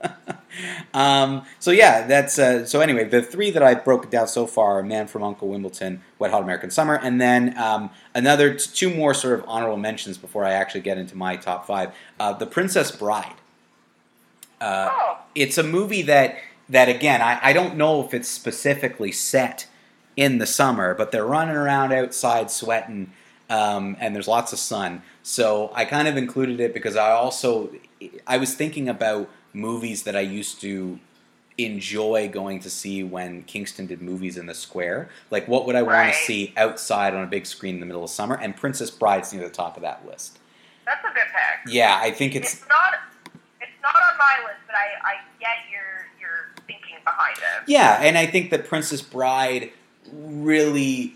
[0.95, 2.81] um, so yeah, that's uh, so.
[2.81, 6.31] Anyway, the three that I've broken down so far: are "Man from U.N.C.L.E.," Wimbledon, "Wet
[6.31, 10.45] Hot American Summer," and then um, another t- two more sort of honorable mentions before
[10.45, 11.93] I actually get into my top five.
[12.19, 13.35] Uh, "The Princess Bride."
[14.65, 16.39] Uh, oh, it's a movie that
[16.71, 19.67] that again I, I don't know if it's specifically set
[20.17, 23.13] in the summer, but they're running around outside sweating,
[23.51, 25.03] um, and there's lots of sun.
[25.23, 27.71] So I kind of included it because I also
[28.27, 30.99] I was thinking about movies that I used to
[31.59, 35.09] enjoy going to see when Kingston did movies in the square.
[35.31, 38.03] Like, what would I want to see outside on a big screen in the middle
[38.03, 38.37] of summer?
[38.37, 40.39] And Princess Bride's near the top of that list.
[40.85, 41.73] That's a good pick.
[41.73, 42.95] Yeah, I think it's It's not.
[43.85, 47.69] Not on my list, but I, I get your your thinking behind it.
[47.69, 49.71] Yeah, and I think that Princess Bride
[50.13, 51.15] really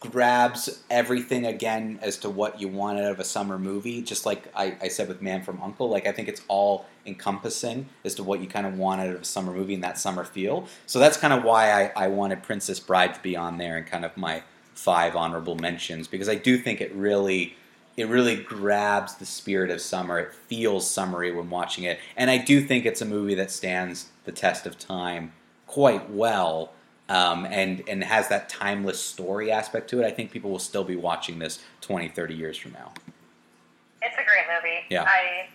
[0.00, 4.02] grabs everything again as to what you want out of a summer movie.
[4.02, 7.88] Just like I, I said with Man from U.N.C.L.E., like I think it's all encompassing
[8.04, 10.24] as to what you kind of want out of a summer movie and that summer
[10.24, 10.66] feel.
[10.86, 13.86] So that's kind of why I, I wanted Princess Bride to be on there and
[13.86, 14.42] kind of my
[14.74, 17.56] five honorable mentions because I do think it really
[17.96, 20.18] it really grabs the spirit of summer.
[20.18, 24.08] It feels summery when watching it, and I do think it's a movie that stands
[24.24, 25.32] the test of time
[25.66, 26.72] quite well,
[27.08, 30.06] um, and and has that timeless story aspect to it.
[30.06, 32.92] I think people will still be watching this 20, 30 years from now.
[34.02, 34.80] It's a great movie.
[34.88, 35.04] Yeah.
[35.04, 35.48] I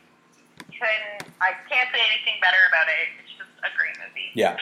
[0.67, 1.33] couldn't.
[1.41, 3.09] I can't say anything better about it.
[3.23, 4.31] It's just a great movie.
[4.33, 4.57] Yeah,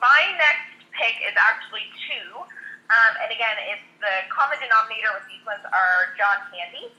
[0.00, 2.44] My next pick is actually two.
[2.86, 6.94] Um, and again, it's the common denominator with these ones are John Candy.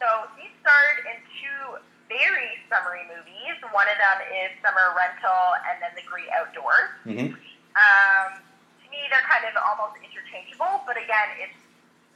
[0.00, 0.08] So
[0.40, 1.60] he starred in two
[2.08, 3.60] very summery movies.
[3.70, 6.90] One of them is Summer Rental and then The Great Outdoors.
[7.04, 7.36] hmm
[7.76, 11.58] Um, to me, they're kind of almost interchangeable, but again, it's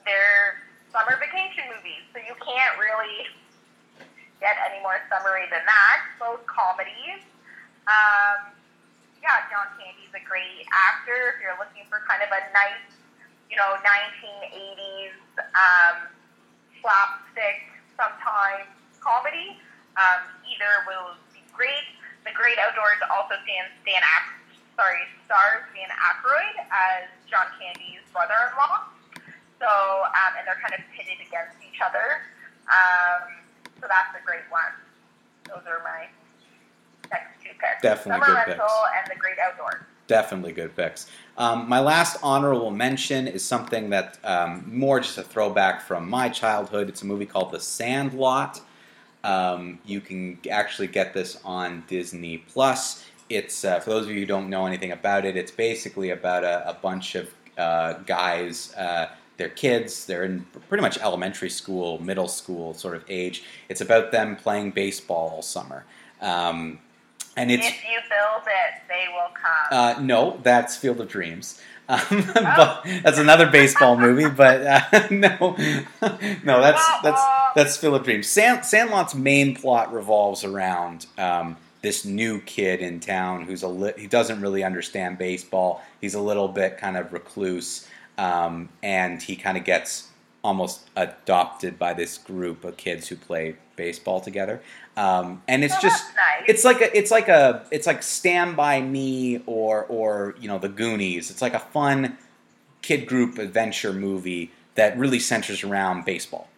[0.09, 3.29] they're summer vacation movies, so you can't really
[4.41, 5.99] get any more summery than that.
[6.19, 7.21] Both comedies.
[7.85, 8.54] Um,
[9.25, 11.33] yeah, John Candy's a great actor.
[11.33, 12.93] If you're looking for kind of a nice,
[13.49, 15.17] you know, 1980s
[15.57, 16.13] um,
[16.85, 17.65] slapstick,
[17.97, 18.69] sometimes
[19.01, 19.57] comedy,
[19.97, 21.89] um, either will be great.
[22.29, 24.29] The Great Outdoors also stands Dan Ack,
[24.77, 28.93] sorry, stars Dan Aykroyd as John Candy's brother-in-law.
[29.57, 29.73] So,
[30.05, 32.29] um, and they're kind of pitted against each other.
[32.69, 33.41] Um,
[33.81, 34.73] so that's a great one.
[35.49, 36.13] Those are my
[37.15, 37.83] next two picks.
[37.83, 38.97] Definitely Summer good Rental picks.
[38.97, 39.83] and The Great Outdoors.
[40.07, 41.11] Definitely good picks.
[41.39, 46.29] Um, my last honorable mention is something that um, more just a throwback from my
[46.29, 46.89] childhood.
[46.91, 48.61] It's a movie called The Sandlot.
[49.25, 53.07] Um, you can actually get this on Disney Plus.
[53.31, 55.37] It's uh, for those of you who don't know anything about it.
[55.37, 58.75] It's basically about a, a bunch of uh, guys.
[58.75, 60.05] Uh, they're kids.
[60.05, 63.45] They're in pretty much elementary school, middle school sort of age.
[63.71, 65.85] It's about them playing baseball all summer.
[66.21, 66.79] Um,
[67.37, 69.79] and it's if you build it, they will come.
[69.79, 71.61] uh, no, that's Field of Dreams.
[71.89, 72.01] Um,
[72.35, 75.57] but that's another baseball movie, but uh, no,
[76.45, 77.23] no, that's that's
[77.55, 78.27] that's Field of Dreams.
[78.27, 83.93] Sand, Sandlot's main plot revolves around um, this new kid in town who's a li-
[83.99, 85.83] he doesn't really understand baseball.
[86.01, 90.09] He's a little bit kind of recluse, um, and he kind of gets
[90.45, 94.61] almost adopted by this group of kids who play baseball together.
[94.97, 96.45] Um, and it's Oh, just nice.
[96.47, 100.59] it's like a it's like a it's like Stand by Me or or you know
[100.59, 101.31] the Goonies.
[101.31, 102.19] It's like a fun
[102.83, 106.49] kid group adventure movie that really centers around baseball.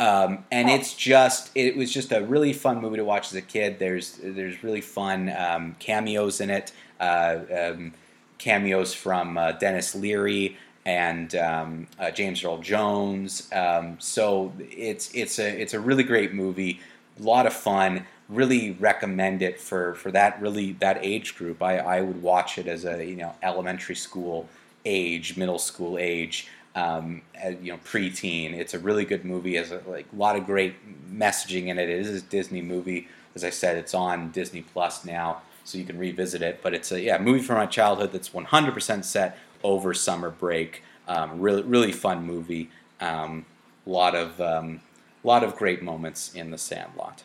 [0.00, 0.74] Um, and Oh.
[0.76, 3.78] it's just it was just a really fun movie to watch as a kid.
[3.80, 6.72] There's there's really fun um, cameos in it.
[7.00, 7.92] Uh, um,
[8.38, 10.56] cameos from uh, Denis Leary
[10.88, 13.46] and um, uh, James Earl Jones.
[13.52, 16.80] Um, so it's it's a it's a really great movie.
[17.20, 18.06] A lot of fun.
[18.30, 21.62] Really recommend it for, for that really that age group.
[21.62, 24.48] I, I would watch it as a you know elementary school
[24.86, 27.20] age, middle school age, um,
[27.60, 28.54] you know preteen.
[28.54, 29.56] It's a really good movie.
[29.56, 30.74] Has a like a lot of great
[31.12, 31.90] messaging in it.
[31.90, 33.08] It is a Disney movie.
[33.34, 36.60] As I said, it's on Disney Plus now, so you can revisit it.
[36.62, 40.82] But it's a yeah movie from my childhood that's 100% set over summer break.
[41.06, 42.70] Um, really really fun movie.
[43.00, 43.46] Um,
[43.86, 44.80] lot of um,
[45.24, 47.24] lot of great moments in The Sandlot.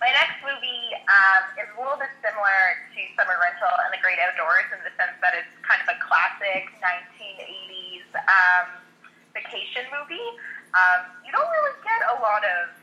[0.00, 2.60] My next movie um, is a little bit similar
[2.94, 5.98] to Summer Rental and The Great Outdoors in the sense that it's kind of a
[5.98, 8.78] classic 1980s um,
[9.34, 10.28] vacation movie.
[10.78, 12.78] Um, you don't really get a lot of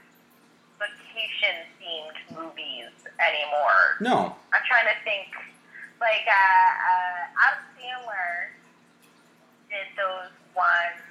[0.75, 2.91] vacation-themed movies
[3.23, 3.95] anymore.
[4.03, 5.31] No, I'm trying to think.
[6.05, 8.53] Like, uh, uh, Adam Sandler
[9.73, 11.01] did those ones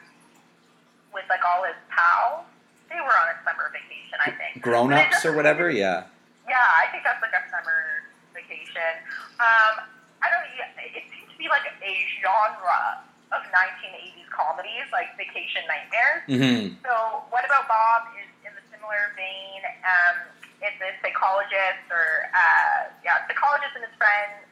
[1.11, 2.46] with, like, all his pals.
[2.87, 4.62] They were on a summer vacation, I think.
[4.62, 5.66] grown ups or whatever.
[5.66, 6.07] Yeah.
[6.46, 9.02] yeah, I think that's like a summer vacation.
[9.42, 9.83] Um,
[10.22, 10.46] I don't.
[10.78, 13.02] It seems to be like a genre
[13.35, 16.22] of 1980s comedies, like Vacation Nightmares.
[16.30, 19.59] hmm So, What About Bob is in the similar vein.
[19.83, 20.30] Um,
[20.62, 24.43] it's a psychologist, or uh, yeah, psychologist and his friend,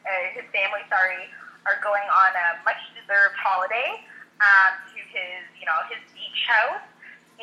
[1.03, 1.27] sorry,
[1.67, 3.99] are going on a much deserved holiday
[4.39, 6.83] um, to his, you know, his beach house,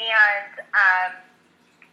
[0.00, 1.12] and um,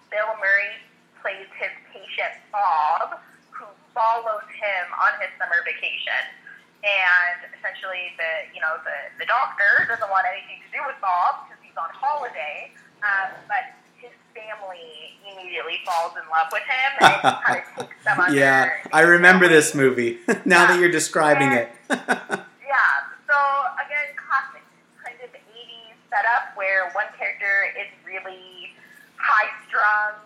[0.07, 0.79] Bill Murray
[1.19, 3.19] plays his patient Bob,
[3.51, 6.23] who follows him on his summer vacation.
[6.87, 11.43] And essentially, the you know the, the doctor doesn't want anything to do with Bob
[11.43, 12.71] because he's on holiday,
[13.03, 17.96] um, but his family immediately falls in love with him and kind of takes.
[18.33, 20.19] Yeah, I remember this movie.
[20.45, 21.69] now that you're describing And- it.
[22.67, 23.07] Yeah.
[23.25, 23.35] So
[23.79, 24.63] again, classic
[24.99, 28.75] kind of '80s setup where one character is really
[29.15, 30.19] high strung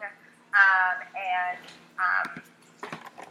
[0.58, 1.62] um, and
[2.02, 2.28] um,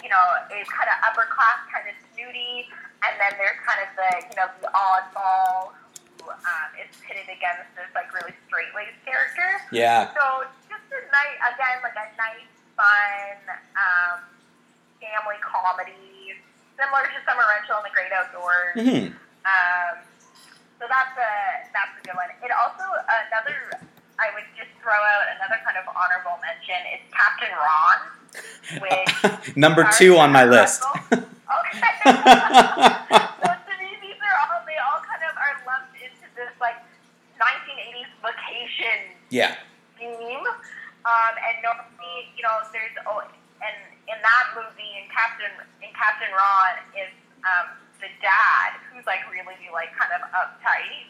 [0.03, 2.71] you know is kind of upper class, kind of snooty,
[3.03, 5.75] and then there's kind of the you know the oddball
[6.23, 9.59] who um, is pitted against this like really straight laced character.
[9.75, 10.15] yeah.
[10.15, 12.47] So just a nice, again, like a nice,
[12.79, 14.17] fun um,
[15.01, 16.37] family comedy,
[16.77, 18.77] similar to Summer Rental and The Great Outdoors.
[18.77, 19.95] hmm Um,
[20.81, 21.33] so that's a
[21.73, 22.29] that's a good one.
[22.41, 22.85] It also
[23.29, 23.81] another
[24.21, 27.99] I would just throw out another kind of honorable mention is Captain Ron.
[28.81, 30.85] With Number two on my list.
[31.51, 31.83] Okay.
[32.07, 36.79] so to me, these are all they all kind of are lumped into this like
[37.43, 39.59] 1980s vacation yeah.
[39.99, 40.47] theme.
[40.47, 43.27] Um, and normally, you know, there's oh,
[43.59, 45.51] and in that movie, in Captain
[45.83, 47.11] in Captain Ron is
[47.47, 47.67] um,
[48.01, 51.07] the dad who's like really like kind of uptight.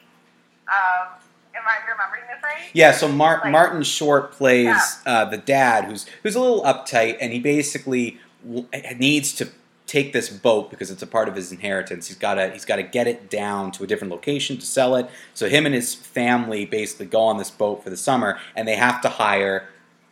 [0.68, 1.18] Um,
[1.54, 2.70] am I remembering this right?
[2.72, 4.80] Yeah, so Mar- Like- Martin Short plays Yeah.
[5.06, 9.48] uh, the dad, who's who's a little uptight, and he basically w- needs to
[9.86, 12.06] take this boat because it's a part of his inheritance.
[12.06, 14.94] He's got to he's got to get it down to a different location to sell
[14.94, 15.08] it.
[15.34, 18.76] So him and his family basically go on this boat for the summer, and they
[18.76, 19.68] have to hire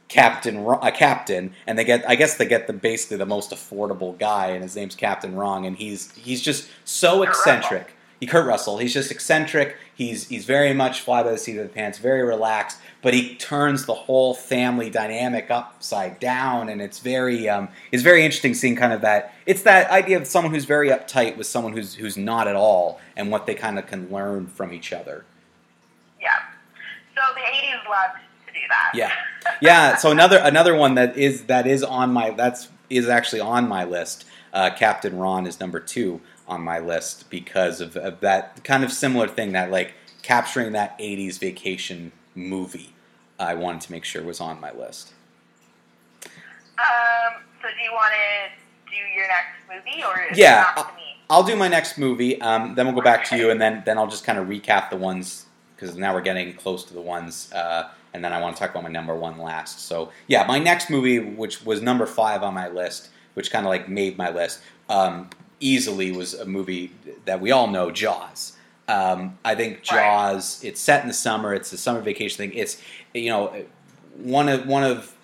[0.08, 4.18] Captain a captain, and they get I guess they get the basically the most affordable
[4.18, 7.94] guy, and his name's Captain Ron, and he's he's just so eccentric.
[8.20, 8.78] He Kurt Russell.
[8.78, 9.76] He's just eccentric.
[9.94, 13.36] He's he's very much fly by the seat of the pants, very relaxed, but he
[13.36, 18.76] turns the whole family dynamic upside down, and it's very um, it's very interesting seeing
[18.76, 19.32] kind of that.
[19.46, 23.00] It's that idea of someone who's very uptight with someone who's who's not at all,
[23.16, 25.24] and what they kind of can learn from each other.
[26.20, 26.30] Yeah.
[27.14, 28.92] So the 80s loved to do that.
[28.94, 29.12] Yeah.
[29.60, 29.96] Yeah.
[29.96, 33.84] So another another one that is that is on my that's is actually on my
[33.84, 34.24] list.
[34.52, 38.90] Uh, Captain Ron is number two on my list because of, of that kind of
[38.92, 42.94] similar thing that like capturing that '80s vacation movie.
[43.38, 45.12] I wanted to make sure was on my list.
[46.78, 50.90] Um, so do you want to do your next movie or is Yeah, it not
[50.90, 51.02] to me?
[51.30, 52.40] I'll do my next movie.
[52.40, 54.90] Um, then we'll go back to you, and then then I'll just kind of recap
[54.90, 58.56] the ones because now we're getting close to the ones, uh, and then I want
[58.56, 59.80] to talk about my number one last.
[59.80, 63.70] So yeah, my next movie, which was number five on my list, which kind of
[63.70, 66.92] like made my list, um, easily was a movie
[67.24, 68.56] that we all know, Jaws.
[68.88, 69.82] Um, I think.
[69.82, 70.64] Jaws.
[70.64, 71.54] It's set in the summer.
[71.54, 72.52] It's a summer vacation thing.
[72.54, 72.80] It's
[73.12, 73.64] you know
[74.16, 75.14] one of one of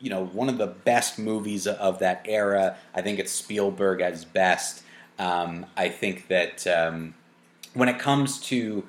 [0.00, 2.76] you know one of the best movies of that era.
[2.94, 4.82] I think it's Spielberg at his best.
[5.18, 7.14] Um, I think that um,
[7.74, 8.84] when it comes to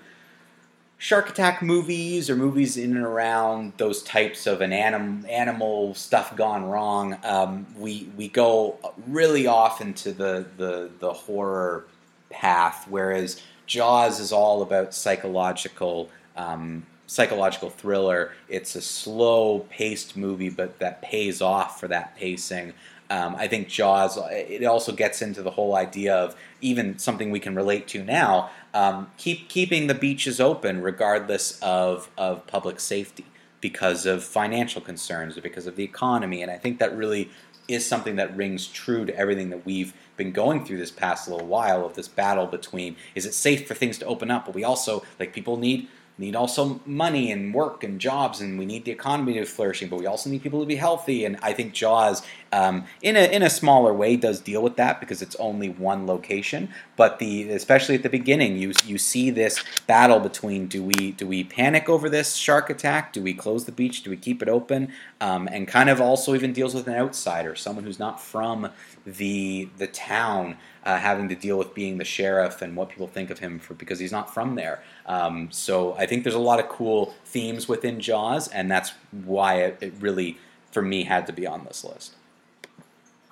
[0.98, 6.36] shark attack movies or movies in and around those types of an anim- animal stuff
[6.36, 8.78] gone wrong, um, we we go
[9.08, 11.86] really off into the the, the horror
[12.30, 16.10] path, whereas Jaws is all about psychological.
[16.36, 22.74] Um, psychological thriller it's a slow paced movie but that pays off for that pacing
[23.10, 24.18] um, I think Jaws.
[24.32, 28.50] It also gets into the whole idea of even something we can relate to now.
[28.76, 33.26] Um, keep keeping the beaches open regardless of of public safety
[33.62, 36.44] because of financial concerns or because of the economy.
[36.44, 37.32] And I think that really
[37.68, 41.48] is something that rings true to everything that we've been going through this past little
[41.48, 44.64] while of this battle between is it safe for things to open up, but we
[44.64, 48.92] also like people need need also money and work and jobs, and we need the
[48.92, 51.26] economy to be flourishing, but we also need people to be healthy.
[51.26, 52.22] And I think Jaws,
[52.54, 56.08] um, in a in a smaller way, does deal with that because it's only one
[56.08, 56.70] location.
[56.96, 61.28] But the especially at the beginning, you you see this battle between do we do
[61.28, 63.12] we panic over this shark attack?
[63.12, 64.04] Do we close the beach?
[64.04, 64.92] Do we keep it open?
[65.20, 68.70] Um, and kind of also even deals with an outsider, someone who's not from
[69.06, 70.58] the the town.
[70.86, 73.74] Uh, having to deal with being the sheriff and what people think of him for
[73.74, 74.84] because he's not from there.
[75.08, 79.56] Um, so I think there's a lot of cool themes within Jaws, and that's why
[79.62, 80.38] it, it really,
[80.72, 82.16] for me, had to be on this list.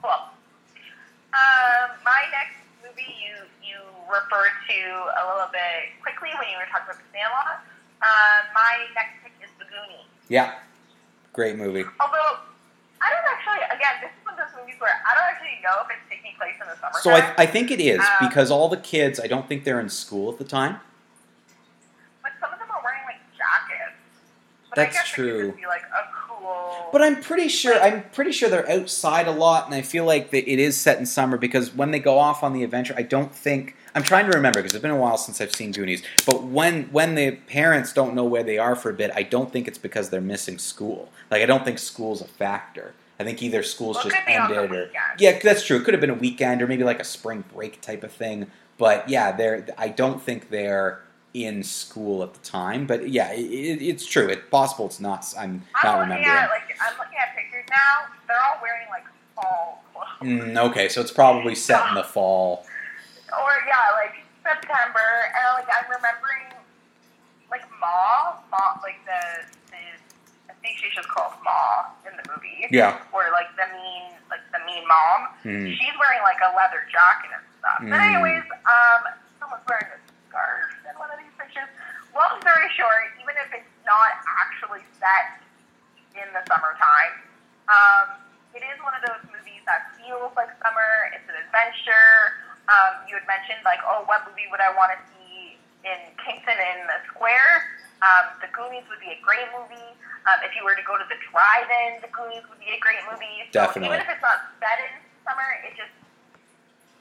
[0.02, 0.12] Cool.
[0.12, 3.34] Um, my next movie you
[3.66, 4.80] you referred to
[5.18, 7.66] a little bit quickly when you were talking about the Sandlot.
[8.06, 10.06] Um, my next pick is The Goonies.
[10.30, 10.60] Yeah,
[11.34, 11.86] great movie.
[12.00, 12.38] Although
[13.02, 15.82] I don't actually, again, this is one of those movies where I don't actually know
[15.82, 17.00] if it's taking place place in the summer.
[17.02, 19.80] So I, I think it is Um, because all the kids, I don't think they're
[19.80, 20.80] in school at the time.
[22.22, 23.96] but some of them are wearing like jackets.
[24.76, 25.38] But That's I guess It true.
[25.40, 25.82] could just be like
[26.16, 26.90] cool.
[26.92, 30.32] But I'm pretty sure I'm pretty sure they're outside a lot, and I feel like
[30.32, 33.04] that it is set in summer because when they go off on the adventure, I
[33.04, 36.04] don't think I'm trying to remember because it's been a while since I've seen Goonies.
[36.26, 39.52] But when when the parents don't know where they are for a bit, I don't
[39.52, 41.12] think it's because they're missing school.
[41.30, 42.94] Like I don't think school's a factor.
[43.20, 45.78] I think either school's Well, just could be on the ended or yeah, that's true.
[45.78, 48.48] It could have been a weekend or maybe like a spring break type of thing.
[48.78, 51.02] But yeah, they're I don't think they're
[51.34, 52.86] in school at the time.
[52.86, 54.28] But yeah, it, it, it's true.
[54.28, 55.26] It's possible it's not.
[55.38, 56.26] I'm I'm not remembering.
[56.28, 58.12] at like I'm looking at pictures now.
[58.28, 59.06] They're all wearing like
[59.36, 60.30] fall clothes.
[60.30, 62.66] Mm, okay, so it's probably set in the fall.
[63.34, 64.14] Or yeah, like
[64.44, 65.00] September,
[65.34, 66.54] and like I'm remembering
[67.50, 69.22] like Ma, Ma, like the
[69.74, 69.82] the
[70.50, 72.68] I think she's just called Ma in the movie.
[72.70, 73.02] Yeah.
[73.12, 75.34] Or like the mean, like the mean mom.
[75.42, 75.66] Hmm.
[75.74, 77.80] She's wearing like a leather jacket and stuff.
[77.82, 78.06] But Mm.
[78.14, 79.02] anyways, um,
[79.40, 81.70] someone's wearing a scarf in one of these pictures.
[82.14, 85.42] Long story short, even if it's not actually set
[86.14, 87.14] in the summertime,
[87.66, 88.22] um,
[88.54, 91.10] it is one of those movies that feels like summer.
[91.18, 92.38] It's an adventure.
[92.70, 96.54] Um, you had mentioned like, oh, what movie would I want to see in Kingston
[96.54, 97.66] in the Square?
[98.06, 99.90] Um, the Goonies would be a great movie.
[100.30, 103.02] Um, if you were to go to the drive-in, the Goonies would be a great
[103.10, 103.50] movie.
[103.50, 103.90] So Definitely.
[103.90, 104.92] even if it's not set in
[105.26, 105.92] summer, it just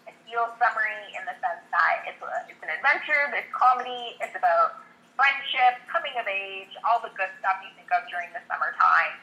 [0.09, 4.35] it feels summery in the sense that it's a, it's an adventure, there's comedy, it's
[4.35, 4.83] about
[5.17, 9.15] friendship, coming of age, all the good stuff you think of during the summertime.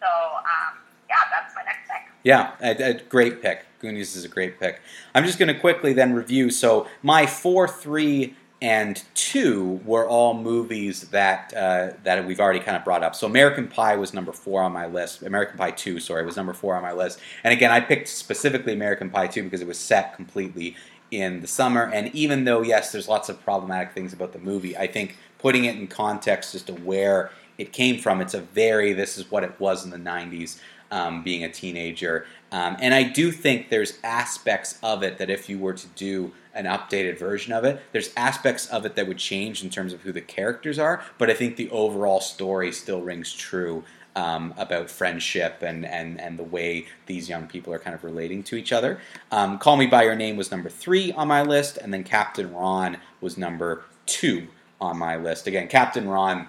[0.00, 0.78] So um,
[1.08, 2.10] yeah, that's my next pick.
[2.22, 3.66] Yeah, a, a great pick.
[3.80, 4.80] Goonies is a great pick.
[5.14, 6.50] I'm just going to quickly then review.
[6.50, 12.78] So my four, three, and two were all movies that uh, that we've already kind
[12.78, 13.14] of brought up.
[13.14, 15.22] So American Pie was number four on my list.
[15.22, 17.20] American Pie two, sorry, was number four on my list.
[17.42, 20.76] And again, I picked specifically American Pie two because it was set completely
[21.10, 21.90] in the summer.
[21.92, 25.66] And even though yes, there's lots of problematic things about the movie, I think putting
[25.66, 29.44] it in context as to where it came from, it's a very this is what
[29.44, 30.58] it was in the '90s
[30.90, 32.24] um, being a teenager.
[32.50, 36.32] Um, and I do think there's aspects of it that if you were to do
[36.54, 40.00] an updated version of it, there's aspects of it that would change in terms of
[40.00, 41.04] who the characters are.
[41.18, 43.84] But I think the overall story still rings true
[44.16, 48.42] um, about friendship and, and, and the way these young people are kind of relating
[48.44, 48.98] to each other.
[49.30, 52.54] Um, Call Me By Your Name was number three on my list, and then Captain
[52.54, 54.48] Ron was number two
[54.84, 55.46] on my list.
[55.46, 56.48] Again, Captain Ron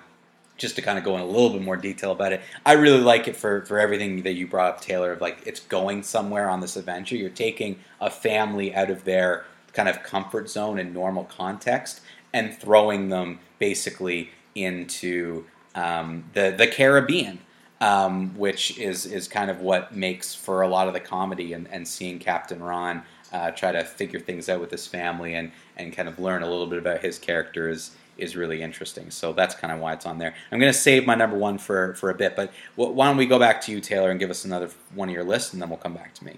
[0.58, 3.02] just to kind of go in a little bit more detail about it, I really
[3.02, 6.50] like it for, for everything that you brought up, Taylor, of like it's going somewhere
[6.50, 7.16] on this adventure.
[7.16, 12.02] You're taking a family out of their kind of comfort zone and normal context
[12.34, 17.40] and throwing them basically into um, the, the Caribbean.
[17.82, 21.68] Um, which is, is kind of what makes for a lot of the comedy and,
[21.68, 25.92] and seeing Captain Ron uh, try to figure things out with his family and, and
[25.92, 29.12] kind of learn a little bit about his character is, is really interesting.
[29.12, 30.34] So that's kind of why it's on there.
[30.52, 33.26] I'm going to save my number one for, for a bit, but why don't we
[33.26, 35.70] go back to you, Taylor, and give us another one of your lists, and then
[35.70, 36.38] we'll come back to me.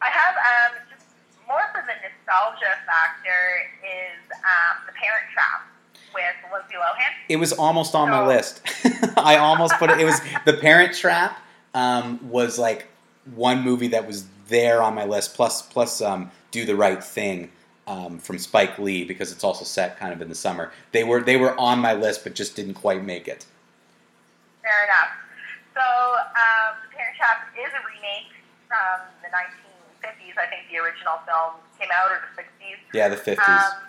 [0.00, 1.06] I have um, just
[1.46, 5.66] more for the nostalgia factor is um, the Parent Trap
[6.14, 7.12] with Lindsay Lohan.
[7.28, 8.62] It was almost on my list.
[9.16, 10.00] I almost put it.
[10.00, 11.38] It was The Parent Trap.
[11.74, 12.88] Um, was like
[13.34, 15.34] one movie that was there on my list.
[15.34, 17.50] Plus, plus, um, Do the Right Thing
[17.88, 20.70] um, from Spike Lee because it's also set kind of in the summer.
[20.92, 23.46] They were they were on my list, but just didn't quite make it.
[24.62, 25.16] Fair enough.
[25.72, 28.34] So, um, The Parent Trap is a remake
[28.68, 30.36] from the 1950s.
[30.36, 32.76] I think the original film came out, or the 60s.
[32.92, 33.48] Yeah, the fifties.
[33.48, 33.88] Um,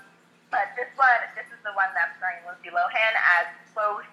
[0.50, 4.08] but this one, this is the one that's starring Lindsay Lohan as both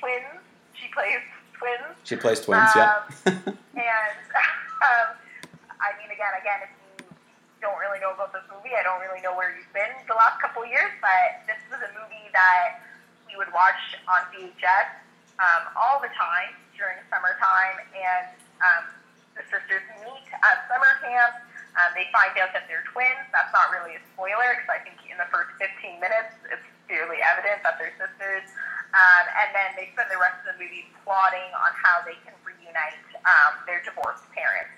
[0.00, 0.40] twins.
[0.74, 1.20] She plays
[1.52, 1.94] twins.
[2.02, 2.70] she plays twins.
[2.74, 3.02] yeah.
[3.72, 4.18] And
[4.84, 5.16] um,
[5.80, 6.81] I mean, again, again, you
[7.62, 10.42] don't really know about this movie, I don't really know where you've been the last
[10.42, 12.82] couple years, but this was a movie that
[13.30, 13.78] we would watch
[14.10, 14.98] on VHS
[15.38, 18.84] um, all the time during summertime, and um,
[19.38, 21.38] the sisters meet at summer camp.
[21.78, 23.24] Um, they find out that they're twins.
[23.32, 27.22] That's not really a spoiler because I think in the first 15 minutes it's fairly
[27.24, 28.44] evident that they're sisters.
[28.92, 32.36] Um, and then they spend the rest of the movie plotting on how they can
[32.44, 34.76] reunite um, their divorced parents.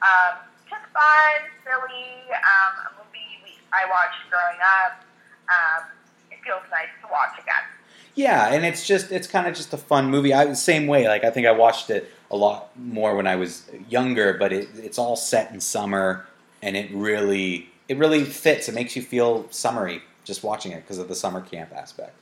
[0.00, 5.02] Um, just fun, silly, um, a movie we, I watched growing up.
[5.50, 5.90] Um,
[6.30, 7.66] it feels nice to watch again.
[8.14, 10.34] Yeah, and it's just it's kind of just a fun movie.
[10.34, 11.08] I the same way.
[11.08, 14.68] Like I think I watched it a lot more when I was younger, but it,
[14.76, 16.26] it's all set in summer,
[16.62, 18.68] and it really it really fits.
[18.68, 22.14] It makes you feel summery just watching it because of the summer camp aspect.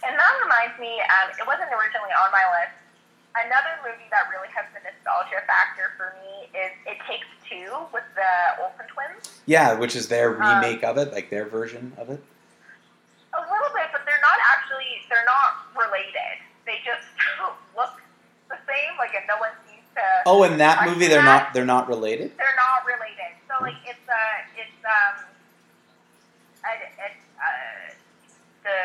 [0.00, 2.72] And that reminds me, um, it wasn't originally on my list,
[3.36, 8.04] another movie that really has the nostalgia factor for me is It Takes Two with
[8.14, 9.40] the Olsen twins.
[9.46, 12.22] Yeah, which is their Um, remake of it, like their version of it.
[13.32, 16.42] A little bit, but they're not actually they're not related.
[16.66, 17.06] They just
[17.76, 17.94] look
[18.48, 18.98] the same.
[18.98, 20.02] Like, and no one seems to.
[20.26, 21.44] Oh, in that movie, they're that.
[21.46, 22.32] not they're not related.
[22.36, 23.32] They're not related.
[23.48, 25.24] So like it's uh it's um
[26.98, 27.94] it's uh
[28.62, 28.78] the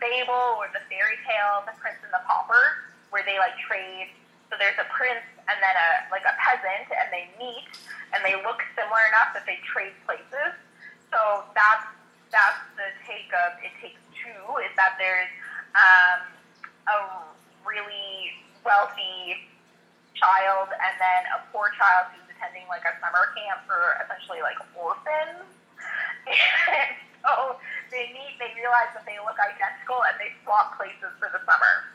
[0.00, 4.10] fable or the fairy tale, the Prince and the Pauper, where they like trade.
[4.52, 7.72] So there's a prince and then a like a peasant, and they meet,
[8.12, 10.52] and they look similar enough that they trade places.
[11.08, 11.88] So that's
[12.28, 14.44] that's the take of it takes two.
[14.60, 15.32] Is that there's
[15.72, 16.20] um,
[16.84, 16.96] a
[17.64, 19.40] really wealthy
[20.20, 24.60] child and then a poor child who's attending like a summer camp for essentially like
[24.76, 25.48] orphans.
[27.22, 27.54] So
[27.94, 31.86] they meet, they realize that they look identical, and they swap places for the summer.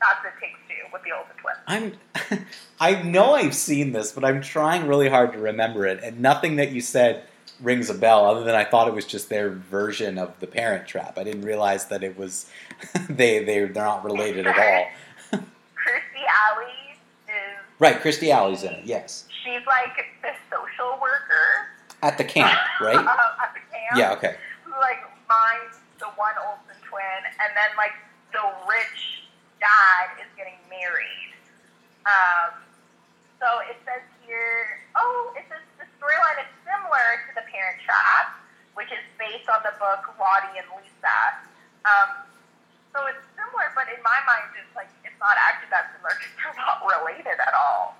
[0.00, 1.58] That's it takes two with the Olsen twins.
[1.66, 2.46] I'm
[2.80, 6.56] I know I've seen this, but I'm trying really hard to remember it, and nothing
[6.56, 7.24] that you said
[7.60, 10.86] rings a bell other than I thought it was just their version of the Parent
[10.86, 11.18] Trap.
[11.18, 12.48] I didn't realize that it was
[13.08, 14.86] they they they're not related at all.
[15.32, 16.96] Kirstie Alley
[17.26, 18.84] is Right, Kirstie Alley's in it.
[18.84, 21.68] Yes, she's like the social worker
[22.02, 22.96] at the camp, right?
[22.96, 23.96] uh, at the camp.
[23.96, 24.12] Yeah.
[24.12, 24.36] Okay.
[24.64, 27.92] who like finds the one Olsen twin, and then like
[28.32, 29.24] the rich
[29.58, 31.34] dad is getting married.
[32.06, 32.58] Um,
[33.38, 38.34] so it says here, oh, it says the storyline is similar to The Parent Trap,
[38.74, 41.18] which is based on the book Lottie and Lisa.
[41.86, 42.26] Um,
[42.90, 46.34] so it's similar, but in my mind, it's like it's not actually that similar because
[46.34, 47.94] they're not related at all.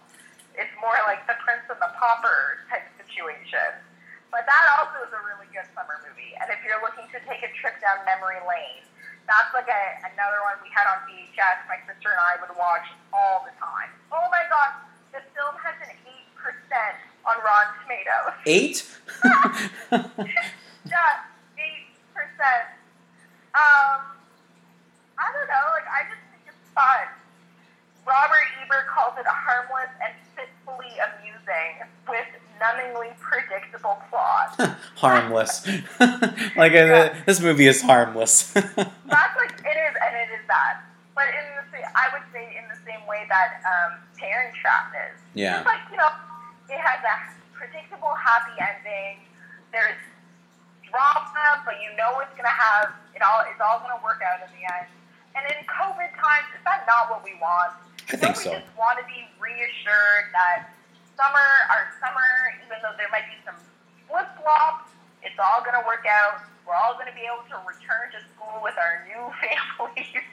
[0.59, 3.79] It's more like the Prince and the Pauper type situation.
[4.35, 6.35] But that also is a really good summer movie.
[6.43, 8.88] And if you're looking to take a trip down memory lane,
[9.29, 11.69] that's like a, another one we had on VHS.
[11.69, 13.93] My sister and I would watch all the time.
[14.11, 14.81] Oh my god,
[15.13, 16.09] the film has an 8%
[17.29, 18.35] on Rotten Tomatoes.
[18.49, 18.83] Eight.
[20.89, 21.21] Yeah,
[21.61, 22.25] 8%.
[23.53, 24.01] Um,
[25.19, 27.05] I don't know, like, I just think it's fun.
[28.07, 32.25] Robert Ebert calls it harmless and fitfully amusing with
[32.57, 34.57] numbingly predictable plot.
[34.97, 35.67] harmless.
[36.57, 38.53] like uh, this movie is harmless.
[38.53, 40.83] That's like it is, and it is that.
[41.15, 44.93] But in the same, I would say in the same way that um, Parent Trap
[45.13, 45.21] is.
[45.35, 45.61] yeah.
[45.61, 46.11] It's like you know,
[46.69, 47.15] it has a
[47.55, 49.23] predictable happy ending.
[49.73, 50.01] There's
[50.89, 53.45] drama, but you know it's gonna have it all.
[53.49, 54.89] It's all gonna work out in the end.
[55.37, 57.77] And in COVID times, is that not what we want?
[58.09, 58.51] I think Don't so.
[58.57, 60.73] We just want to be reassured that
[61.15, 62.27] summer, our summer,
[62.65, 63.55] even though there might be some
[64.09, 64.89] flip flops,
[65.23, 66.41] it's all gonna work out.
[66.67, 70.25] We're all gonna be able to return to school with our new families.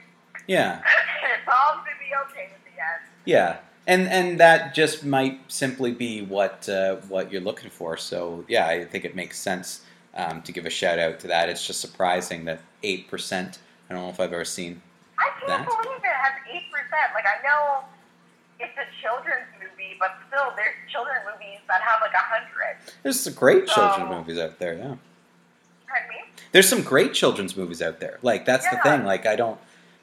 [0.47, 0.79] Yeah.
[1.35, 2.64] it's all gonna be okay in the end.
[3.25, 3.57] Yeah,
[3.87, 7.97] and and that just might simply be what uh, what you're looking for.
[7.97, 9.81] So yeah, I think it makes sense
[10.15, 11.49] um, to give a shout out to that.
[11.49, 13.59] It's just surprising that eight percent.
[13.89, 14.81] I don't know if I've ever seen.
[15.17, 15.65] I can't That?
[15.83, 17.13] believe it has eight percent.
[17.13, 17.83] Like I know
[18.59, 22.77] it's a children's movie, but still, there's children movies that have like a hundred.
[23.03, 24.73] There's some great children's movies out there.
[24.73, 24.95] Yeah,
[25.87, 26.15] Pardon me?
[26.51, 28.19] there's some great children's movies out there.
[28.21, 29.03] Like that's the thing.
[29.03, 29.59] Like I don't.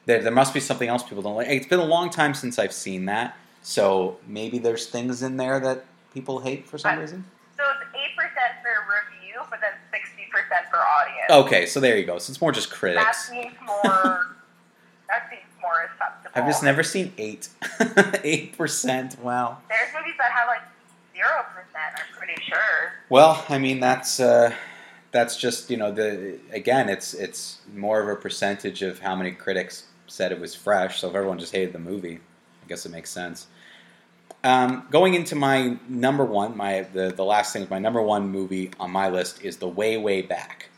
[0.06, 1.48] There, there must be something else people don't like.
[1.48, 5.60] It's been a long time since I've seen that, so maybe there's things in there
[5.60, 7.24] that people hate for some reason.
[7.56, 11.46] So it's eight percent for review, but then sixty percent for audience.
[11.46, 12.18] Okay, so there you go.
[12.18, 13.04] So it's more just critics.
[13.04, 13.82] that seems more.
[15.08, 16.30] that seems more acceptable.
[16.34, 17.48] I've just never seen eight.
[18.24, 19.18] Eight percent.
[19.20, 19.58] Wow.
[19.68, 20.62] There's movies that have like
[21.14, 21.94] zero percent.
[21.96, 22.92] I'm pretty sure.
[23.08, 24.54] Well, I mean that's uh,
[25.12, 29.32] that's just you know the again it's it's more of a percentage of how many
[29.32, 31.00] critics said it was fresh.
[31.00, 32.20] So if everyone just hated the movie,
[32.62, 33.46] I guess it makes sense.
[34.44, 38.28] Um, going into my number one, my the, the last thing, is my number one
[38.28, 40.68] movie on my list is The Way Way Back.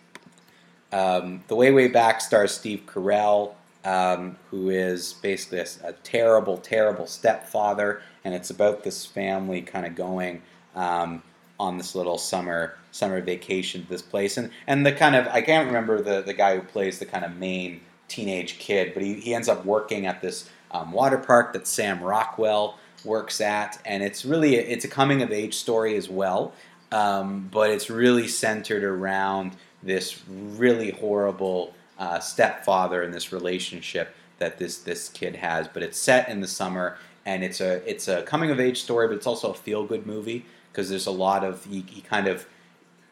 [0.92, 3.54] Um, the Way Way Back stars Steve Carell,
[3.84, 9.86] um, who is basically a, a terrible, terrible stepfather, and it's about this family kind
[9.86, 10.42] of going
[10.76, 11.22] um,
[11.58, 15.40] on this little summer summer vacation to this place, and and the kind of I
[15.40, 19.14] can't remember the the guy who plays the kind of main teenage kid, but he,
[19.14, 24.02] he ends up working at this um, water park that Sam Rockwell works at, and
[24.02, 26.52] it's really it's a coming of age story as well,
[26.92, 34.58] um, but it's really centered around this really horrible uh, stepfather and this relationship that
[34.58, 35.68] this this kid has.
[35.68, 39.06] But it's set in the summer, and it's a it's a coming of age story,
[39.06, 42.26] but it's also a feel good movie because there's a lot of he, he kind
[42.26, 42.46] of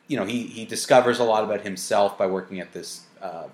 [0.08, 3.06] you know he he discovers a lot about himself by working at this.
[3.20, 3.44] Uh,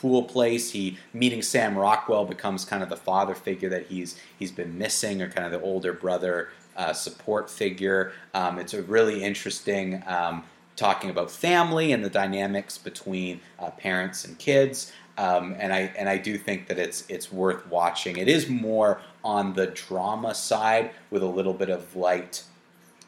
[0.00, 0.70] pool place.
[0.70, 5.20] He meeting Sam Rockwell becomes kind of the father figure that he's he's been missing,
[5.22, 8.12] or kind of the older brother uh, support figure.
[8.34, 10.02] Um, it's a really interesting.
[10.06, 10.44] Um,
[10.76, 14.92] talking about family and the dynamics between uh, parents and kids.
[15.18, 18.16] Um, and I and I do think that it's it's worth watching.
[18.16, 22.44] It is more on the drama side with a little bit of light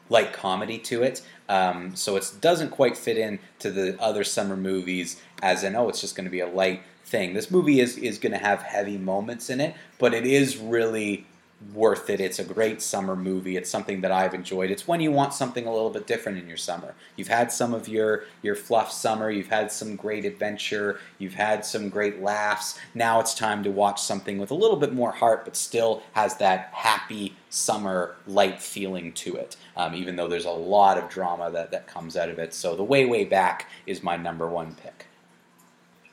[0.09, 1.23] light comedy to it.
[1.49, 5.89] Um, so it doesn't quite fit in to the other summer movies as in oh
[5.89, 7.33] it's just going to be a light thing.
[7.33, 11.27] This movie is is going to have heavy moments in it, but it is really
[11.73, 12.19] worth it.
[12.19, 13.55] It's a great summer movie.
[13.55, 14.69] It's something that I've enjoyed.
[14.71, 16.93] It's when you want something a little bit different in your summer.
[17.15, 19.29] You've had some of your your fluff summer.
[19.29, 20.99] You've had some great adventure.
[21.19, 22.79] You've had some great laughs.
[22.93, 26.37] Now it's time to watch something with a little bit more heart, but still has
[26.37, 29.57] that happy summer light feeling to it.
[29.75, 32.53] Um, even though there's a lot of drama that that comes out of it.
[32.53, 35.07] So the way way back is my number one pick.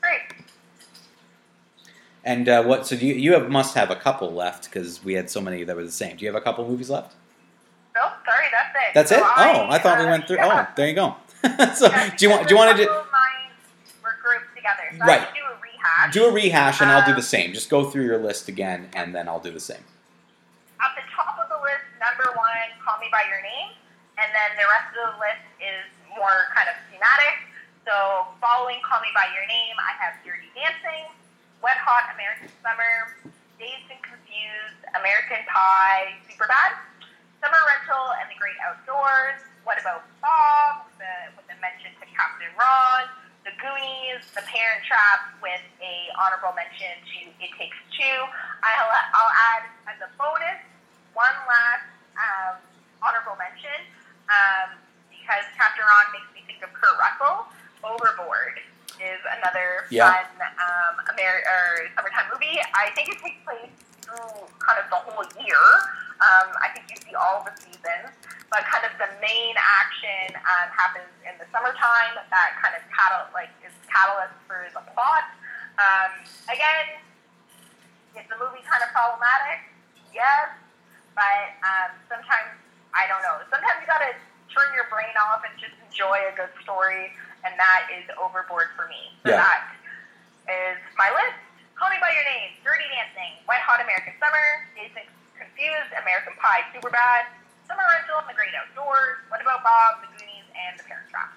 [0.01, 0.41] Great.
[2.23, 2.85] And uh, what?
[2.85, 5.75] So you you have, must have a couple left because we had so many that
[5.75, 6.17] were the same.
[6.17, 7.15] Do you have a couple movies left?
[7.95, 8.93] No, sorry, that's it.
[8.93, 9.23] That's so it.
[9.23, 10.37] I, oh, I thought we uh, went through.
[10.37, 10.67] yeah.
[10.69, 11.15] Oh, there you go.
[11.75, 12.85] so Yeah, do you want do you want to do?
[12.87, 13.51] couple of mine
[14.03, 15.21] were grouped together, so Right.
[15.21, 16.13] I can do a rehash.
[16.13, 17.53] Do a rehash, and I'll do Um, the same.
[17.53, 19.83] Just go through your list again, and then I'll do the same.
[20.79, 23.73] At the top of the list, number one, Call Me by Your Name,
[24.21, 25.81] and then the rest of the list is
[26.13, 27.49] more kind of thematic.
[27.89, 31.09] So, following Call Me by Your Name, I have Dirty Dancing,
[31.61, 33.13] Wet Hot American Summer,
[33.61, 36.73] Dazed and Confused, American Pie, Superbad,
[37.37, 39.37] Summer Rental, and The Great Outdoors.
[39.61, 40.89] What about Bob?
[40.89, 43.05] With the, with the mention to Captain Ron.
[43.45, 48.19] The Goonies, The Parent Trap, with a honorable mention to It Takes Two.
[48.61, 50.61] I'll, I'll add as a bonus
[51.13, 51.85] one last
[52.17, 52.61] um,
[53.01, 53.81] honorable mention
[54.29, 54.77] um,
[55.09, 57.49] because Captain Ron makes me think of Kurt Russell.
[57.81, 58.61] Overboard
[59.01, 60.13] is another Yeah.
[60.13, 60.25] fun
[60.61, 62.61] um, Amer- or summertime movie.
[62.77, 63.73] I think it takes place
[64.05, 65.63] through kind of the whole year.
[66.21, 68.13] Um, I think you see all the seasons,
[68.53, 72.13] but kind of the main action um, happens in the summertime.
[72.29, 75.25] That kind of catal- like is catalyst for the plot.
[75.81, 76.11] Um,
[76.45, 77.01] again,
[78.13, 79.65] is the movie kind of problematic?
[80.13, 80.53] Yes,
[81.17, 82.53] but um, sometimes
[82.93, 83.41] I don't know.
[83.49, 84.13] Sometimes you gotta
[84.53, 87.15] turn your brain off and just enjoy a good story,
[87.45, 89.17] and that is Overboard for me.
[89.23, 89.37] So Yeah.
[89.37, 89.73] that
[90.49, 91.37] is my list.
[91.75, 94.91] Call Me by Your Name, Dirty Dancing, Wet Hot American Summer, and
[95.37, 97.25] Confused, American Pie, Superbad,
[97.67, 99.17] Summer Rental, The Great Outdoors.
[99.29, 101.33] What about Bob, The Goonies, and The Parent Trap?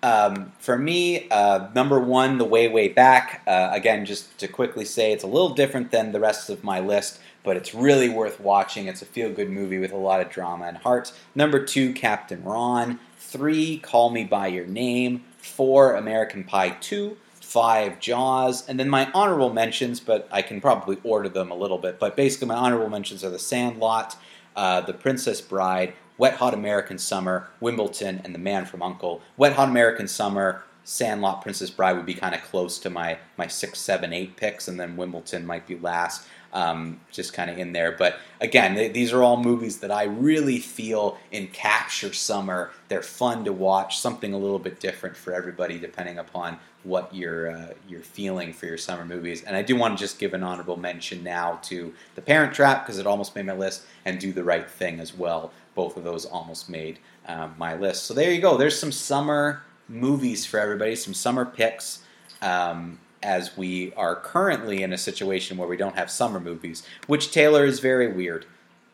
[0.00, 3.42] Um, for me, uh, number one, The Way Way Back.
[3.46, 6.78] Uh, again, just to quickly say, it's a little different than the rest of my
[6.78, 8.86] list, but it's really worth watching.
[8.86, 11.12] It's a feel good movie with a lot of drama and heart.
[11.34, 13.00] Number two, Captain Ron.
[13.18, 15.24] Three, Call Me By Your Name.
[15.38, 17.16] Four, American Pie 2.
[17.40, 18.68] Five, Jaws.
[18.68, 21.98] And then my honorable mentions, but I can probably order them a little bit.
[21.98, 24.16] But basically, my honorable mentions are The Sandlot,
[24.54, 29.20] uh, The Princess Bride, Wet Hot American Summer, Wimbledon, and The Man from U.N.C.L.E.
[29.38, 33.46] Wet Hot American Summer, Sandlot, Princess Bride would be kind of close to my my
[33.46, 37.72] six, seven, eight picks, and then Wimbledon might be last, um, just kind of in
[37.72, 37.92] there.
[37.92, 42.70] But again, th- these are all movies that I really feel encapture summer.
[42.88, 47.50] They're fun to watch, something a little bit different for everybody, depending upon what you're
[47.50, 49.42] uh, you're feeling for your summer movies.
[49.42, 52.84] And I do want to just give an honorable mention now to The Parent Trap
[52.84, 55.52] because it almost made my list, and Do the Right Thing as well.
[55.74, 58.04] Both of those almost made um, my list.
[58.04, 58.56] So there you go.
[58.56, 62.00] There's some summer movies for everybody, some summer picks.
[62.40, 67.32] Um, as we are currently in a situation where we don't have summer movies, which
[67.32, 68.46] Taylor is very weird.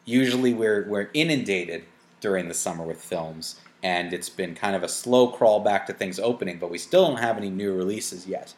[0.04, 1.84] Usually we're we're inundated
[2.20, 5.92] during the summer with films, and it's been kind of a slow crawl back to
[5.92, 8.54] things opening, but we still don't have any new releases yet.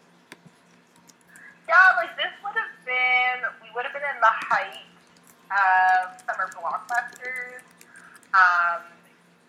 [1.68, 4.86] Yeah, like this would have been, we would have been in the height
[5.50, 7.62] of summer blockbusters.
[8.34, 8.82] Um,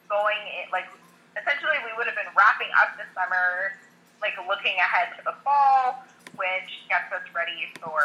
[0.09, 0.88] going in, like,
[1.36, 3.76] essentially, we would have been wrapping up the summer,
[4.22, 6.03] like looking ahead to the fall,
[6.36, 8.01] which gets us ready for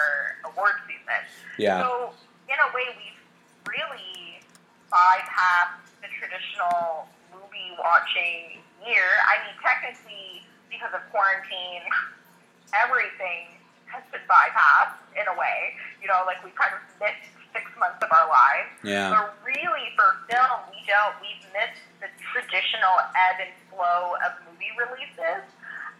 [0.48, 1.22] award season.
[1.58, 1.80] Yeah.
[1.80, 2.12] So,
[2.48, 3.22] in a way, we've
[3.68, 4.42] really
[4.92, 9.08] bypassed the traditional movie watching year.
[9.24, 11.86] I mean, technically, because of quarantine,
[12.76, 13.56] everything
[13.88, 15.76] has been bypassed in a way.
[16.00, 18.72] You know, like we kind of missed six months of our lives.
[18.82, 19.12] Yeah.
[19.12, 21.14] But really, for film, we don't.
[21.20, 25.44] We've missed the traditional ebb and flow of movie releases.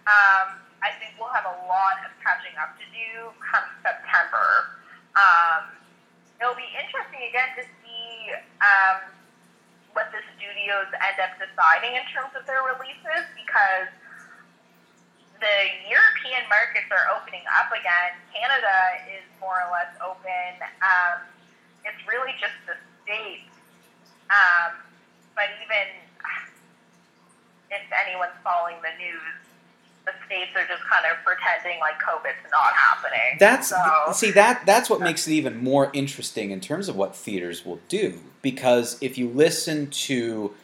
[0.07, 4.75] Um, I think we'll have a lot of catching up to do come September.
[5.15, 5.71] Um,
[6.43, 8.99] it'll be interesting again to see um,
[9.95, 13.91] what the studios end up deciding in terms of their releases because
[15.39, 18.19] the European markets are opening up again.
[18.35, 20.51] Canada is more or less open.
[20.83, 21.23] Um,
[21.87, 23.51] it's really just the states.
[24.31, 24.83] Um,
[25.35, 25.87] but even
[27.71, 29.52] if anyone's following the news,
[30.05, 33.37] the states are just kind of pretending like COVID's not happening.
[33.39, 37.15] That's so, see that that's what makes it even more interesting in terms of what
[37.15, 38.19] theaters will do.
[38.43, 40.55] Because if you listen to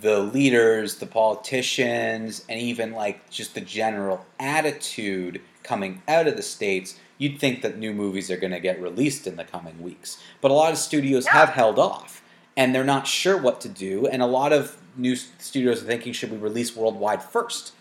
[0.00, 6.42] the leaders, the politicians, and even like just the general attitude coming out of the
[6.42, 10.18] states, you'd think that new movies are going to get released in the coming weeks.
[10.40, 11.32] But a lot of studios Yeah.
[11.32, 12.22] have held off,
[12.56, 14.06] and they're not sure what to do.
[14.06, 17.72] And a lot of new studios are thinking, should we release worldwide first,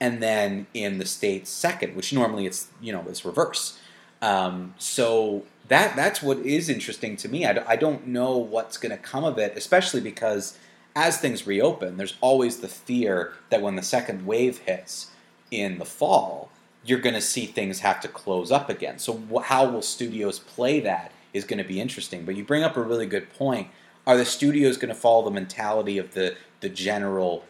[0.00, 1.96] and then in the states second?
[1.96, 3.78] Which normally it's you know it's reverse.
[4.20, 7.46] Um, so that that's what is interesting to me.
[7.46, 10.58] I, don't know what's going to come of it, especially because
[10.96, 15.10] as things reopen, there's always the fear that when the second wave hits
[15.50, 16.50] in the fall,
[16.84, 18.98] you're going to see things have to close up again.
[18.98, 22.24] So wh- how will studios play that is going to be interesting.
[22.24, 23.68] But you bring up a really good point.
[24.06, 27.44] Are the studios going to follow the mentality of the the general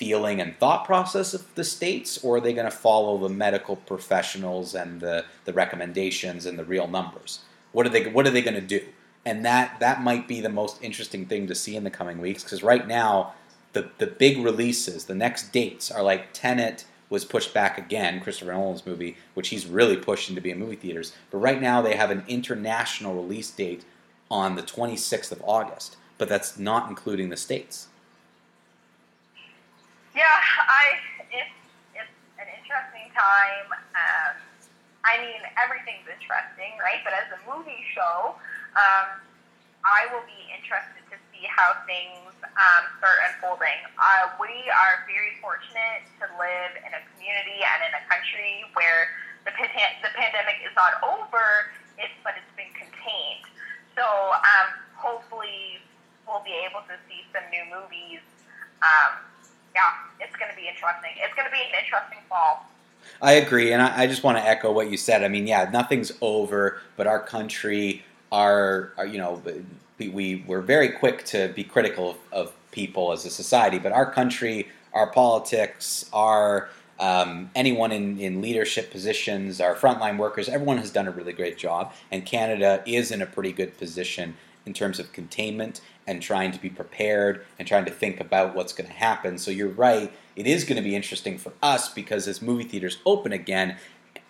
[0.00, 3.76] feeling and thought process of the states, or are they going to follow the medical
[3.76, 7.40] professionals and the, the recommendations and the real numbers?
[7.72, 8.80] What are they What are they going to do?
[9.26, 12.42] And that that might be the most interesting thing to see in the coming weeks
[12.42, 13.34] because right now
[13.74, 18.52] the the big releases, the next dates are like Tenet was pushed back again, Christopher
[18.52, 21.12] Nolan's movie, which he's really pushing to be in movie theaters.
[21.30, 23.84] But right now they have an international release date
[24.30, 27.88] on the 26th of August, but that's not including the states.
[30.20, 30.36] Yeah,
[30.68, 31.00] I
[31.32, 31.56] it's
[31.96, 33.72] it's an interesting time.
[33.96, 34.36] Um,
[35.00, 37.00] I mean, everything's interesting, right?
[37.08, 38.36] But as a movie show,
[38.76, 39.16] um,
[39.80, 43.80] I will be interested to see how things um, start unfolding.
[43.96, 49.08] Uh, we are very fortunate to live in a community and in a country where
[49.48, 49.56] the,
[50.04, 53.48] the pandemic is not over, it's, but it's been contained.
[53.96, 54.68] So um,
[55.00, 55.80] hopefully
[56.28, 58.20] we'll be able to see some new movies.
[58.84, 59.29] Um,
[59.80, 61.10] yeah, it's going to be interesting.
[61.16, 62.66] It's going to be an interesting fall.
[63.22, 65.24] I agree, and I, I just want to echo what you said.
[65.24, 69.42] I mean, yeah, nothing's over, but our country, our, our you know,
[69.98, 73.92] we, we we're very quick to be critical of, of people as a society, but
[73.92, 76.68] our country, our politics, our
[76.98, 81.56] um, anyone in, in leadership positions, our frontline workers, everyone has done a really great
[81.56, 85.80] job, and Canada is in a pretty good position in terms of containment
[86.10, 89.38] and trying to be prepared and trying to think about what's going to happen.
[89.38, 92.98] So you're right, it is going to be interesting for us because as movie theaters
[93.06, 93.76] open again,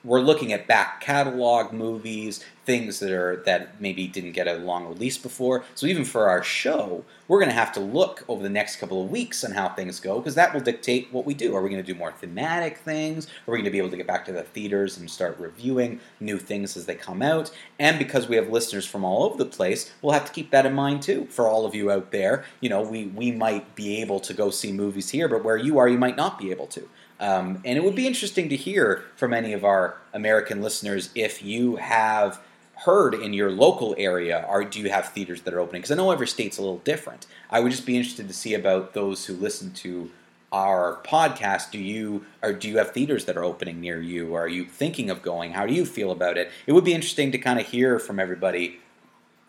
[0.04, 4.86] we're looking at back catalog movies, things that are that maybe didn't get a long
[4.86, 5.64] release before.
[5.74, 9.02] So even for our show, we're going to have to look over the next couple
[9.02, 11.54] of weeks on how things go because that will dictate what we do.
[11.54, 13.26] Are we going to do more thematic things?
[13.26, 16.00] Are we going to be able to get back to the theaters and start reviewing
[16.20, 17.50] new things as they come out?
[17.78, 20.66] And because we have listeners from all over the place, we'll have to keep that
[20.66, 22.44] in mind too for all of you out there.
[22.60, 25.78] You know, we we might be able to go see movies here, but where you
[25.78, 26.88] are, you might not be able to.
[27.20, 31.42] Um, and it would be interesting to hear from any of our American listeners if
[31.42, 32.40] you have
[32.76, 35.82] heard in your local area, or do you have theaters that are opening?
[35.82, 37.26] Because I know every state's a little different.
[37.50, 40.10] I would just be interested to see about those who listen to
[40.50, 41.70] our podcast.
[41.70, 44.34] Do you or do you have theaters that are opening near you?
[44.34, 45.52] Or are you thinking of going?
[45.52, 46.50] How do you feel about it?
[46.66, 48.80] It would be interesting to kind of hear from everybody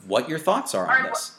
[0.06, 1.38] what your thoughts are on Our- this.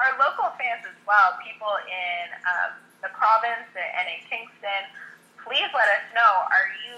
[0.00, 2.72] Our local fans as well, people in um,
[3.02, 4.90] the province and in Kingston,
[5.44, 6.32] please let us know.
[6.48, 6.96] Are you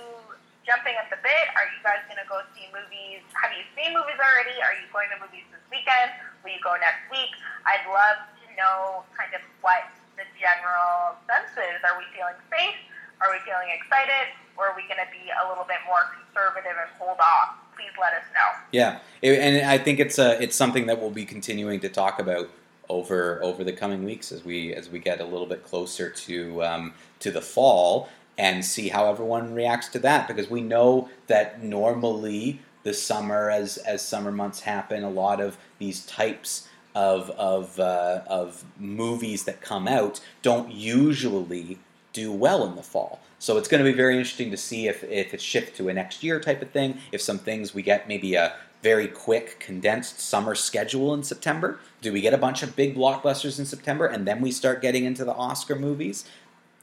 [0.62, 1.46] jumping at the bit?
[1.58, 3.22] Are you guys going to go see movies?
[3.34, 4.54] Have you seen movies already?
[4.62, 6.14] Are you going to movies this weekend?
[6.46, 7.34] Will you go next week?
[7.66, 11.78] I'd love to know kind of what the general sense is.
[11.82, 12.78] Are we feeling safe?
[13.18, 14.30] Are we feeling excited?
[14.54, 17.58] Or are we going to be a little bit more conservative and hold off?
[17.74, 18.50] Please let us know.
[18.72, 22.48] Yeah, and I think it's a it's something that we'll be continuing to talk about
[22.88, 26.64] over over the coming weeks as we as we get a little bit closer to
[26.64, 31.62] um, to the fall and see how everyone reacts to that because we know that
[31.62, 37.78] normally the summer as as summer months happen a lot of these types of of
[37.80, 41.78] uh, of movies that come out don't usually
[42.12, 43.20] do well in the fall.
[43.38, 45.92] So it's going to be very interesting to see if, if it's shift to a
[45.92, 46.98] next year type of thing.
[47.12, 51.80] If some things we get maybe a very quick condensed summer schedule in September.
[52.00, 55.04] Do we get a bunch of big blockbusters in September and then we start getting
[55.04, 56.24] into the Oscar movies?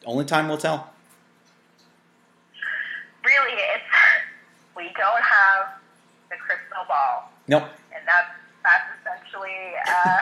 [0.06, 0.92] Only time will tell.
[3.24, 3.84] Really, it's
[4.76, 5.80] we don't have
[6.30, 7.33] the crystal ball.
[7.48, 7.64] Nope.
[7.94, 8.30] and that's
[8.64, 9.52] that's essentially
[9.88, 10.20] uh,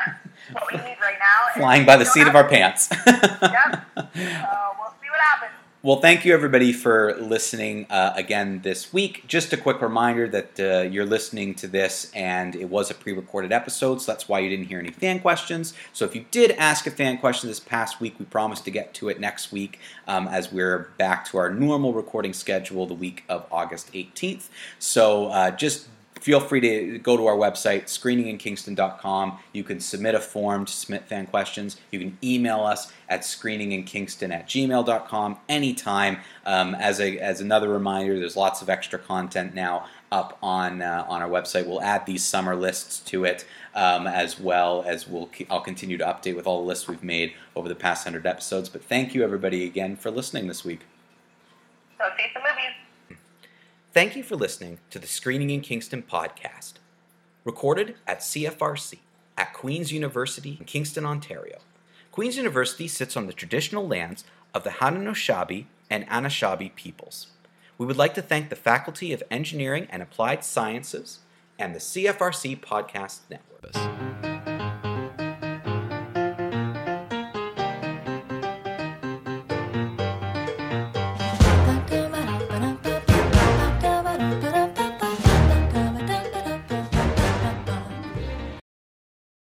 [0.53, 1.53] what we need right now.
[1.61, 2.89] Flying by the seat of our pants.
[3.05, 3.07] Yep.
[3.95, 5.51] Uh, we'll see what happens.
[5.83, 9.23] Well, thank you everybody for listening uh, again this week.
[9.27, 13.13] Just a quick reminder that uh, you're listening to this and it was a pre
[13.13, 15.73] recorded episode, so that's why you didn't hear any fan questions.
[15.93, 18.93] So if you did ask a fan question this past week, we promise to get
[18.95, 23.23] to it next week um, as we're back to our normal recording schedule the week
[23.29, 24.49] of August 18th.
[24.77, 25.87] So uh, just
[26.21, 29.39] feel free to go to our website, screeninginkingston.com.
[29.53, 31.77] You can submit a form to submit fan questions.
[31.89, 36.19] You can email us at screeninginkingston at gmail.com anytime.
[36.45, 41.05] Um, as, a, as another reminder, there's lots of extra content now up on, uh,
[41.09, 41.65] on our website.
[41.65, 43.45] We'll add these summer lists to it.
[43.73, 47.33] Um, as well as we'll I'll continue to update with all the lists we've made
[47.55, 48.67] over the past hundred episodes.
[48.67, 50.81] But thank you everybody again for listening this week.
[51.97, 52.50] So see movies.
[53.93, 56.75] Thank you for listening to the Screening in Kingston podcast,
[57.43, 58.99] recorded at CFRC
[59.37, 61.57] at Queen's University in Kingston, Ontario.
[62.09, 64.23] Queen's University sits on the traditional lands
[64.53, 67.27] of the Haudenosaunee and Anishinaabe peoples.
[67.77, 71.19] We would like to thank the Faculty of Engineering and Applied Sciences
[71.59, 74.30] and the CFRC Podcast Network.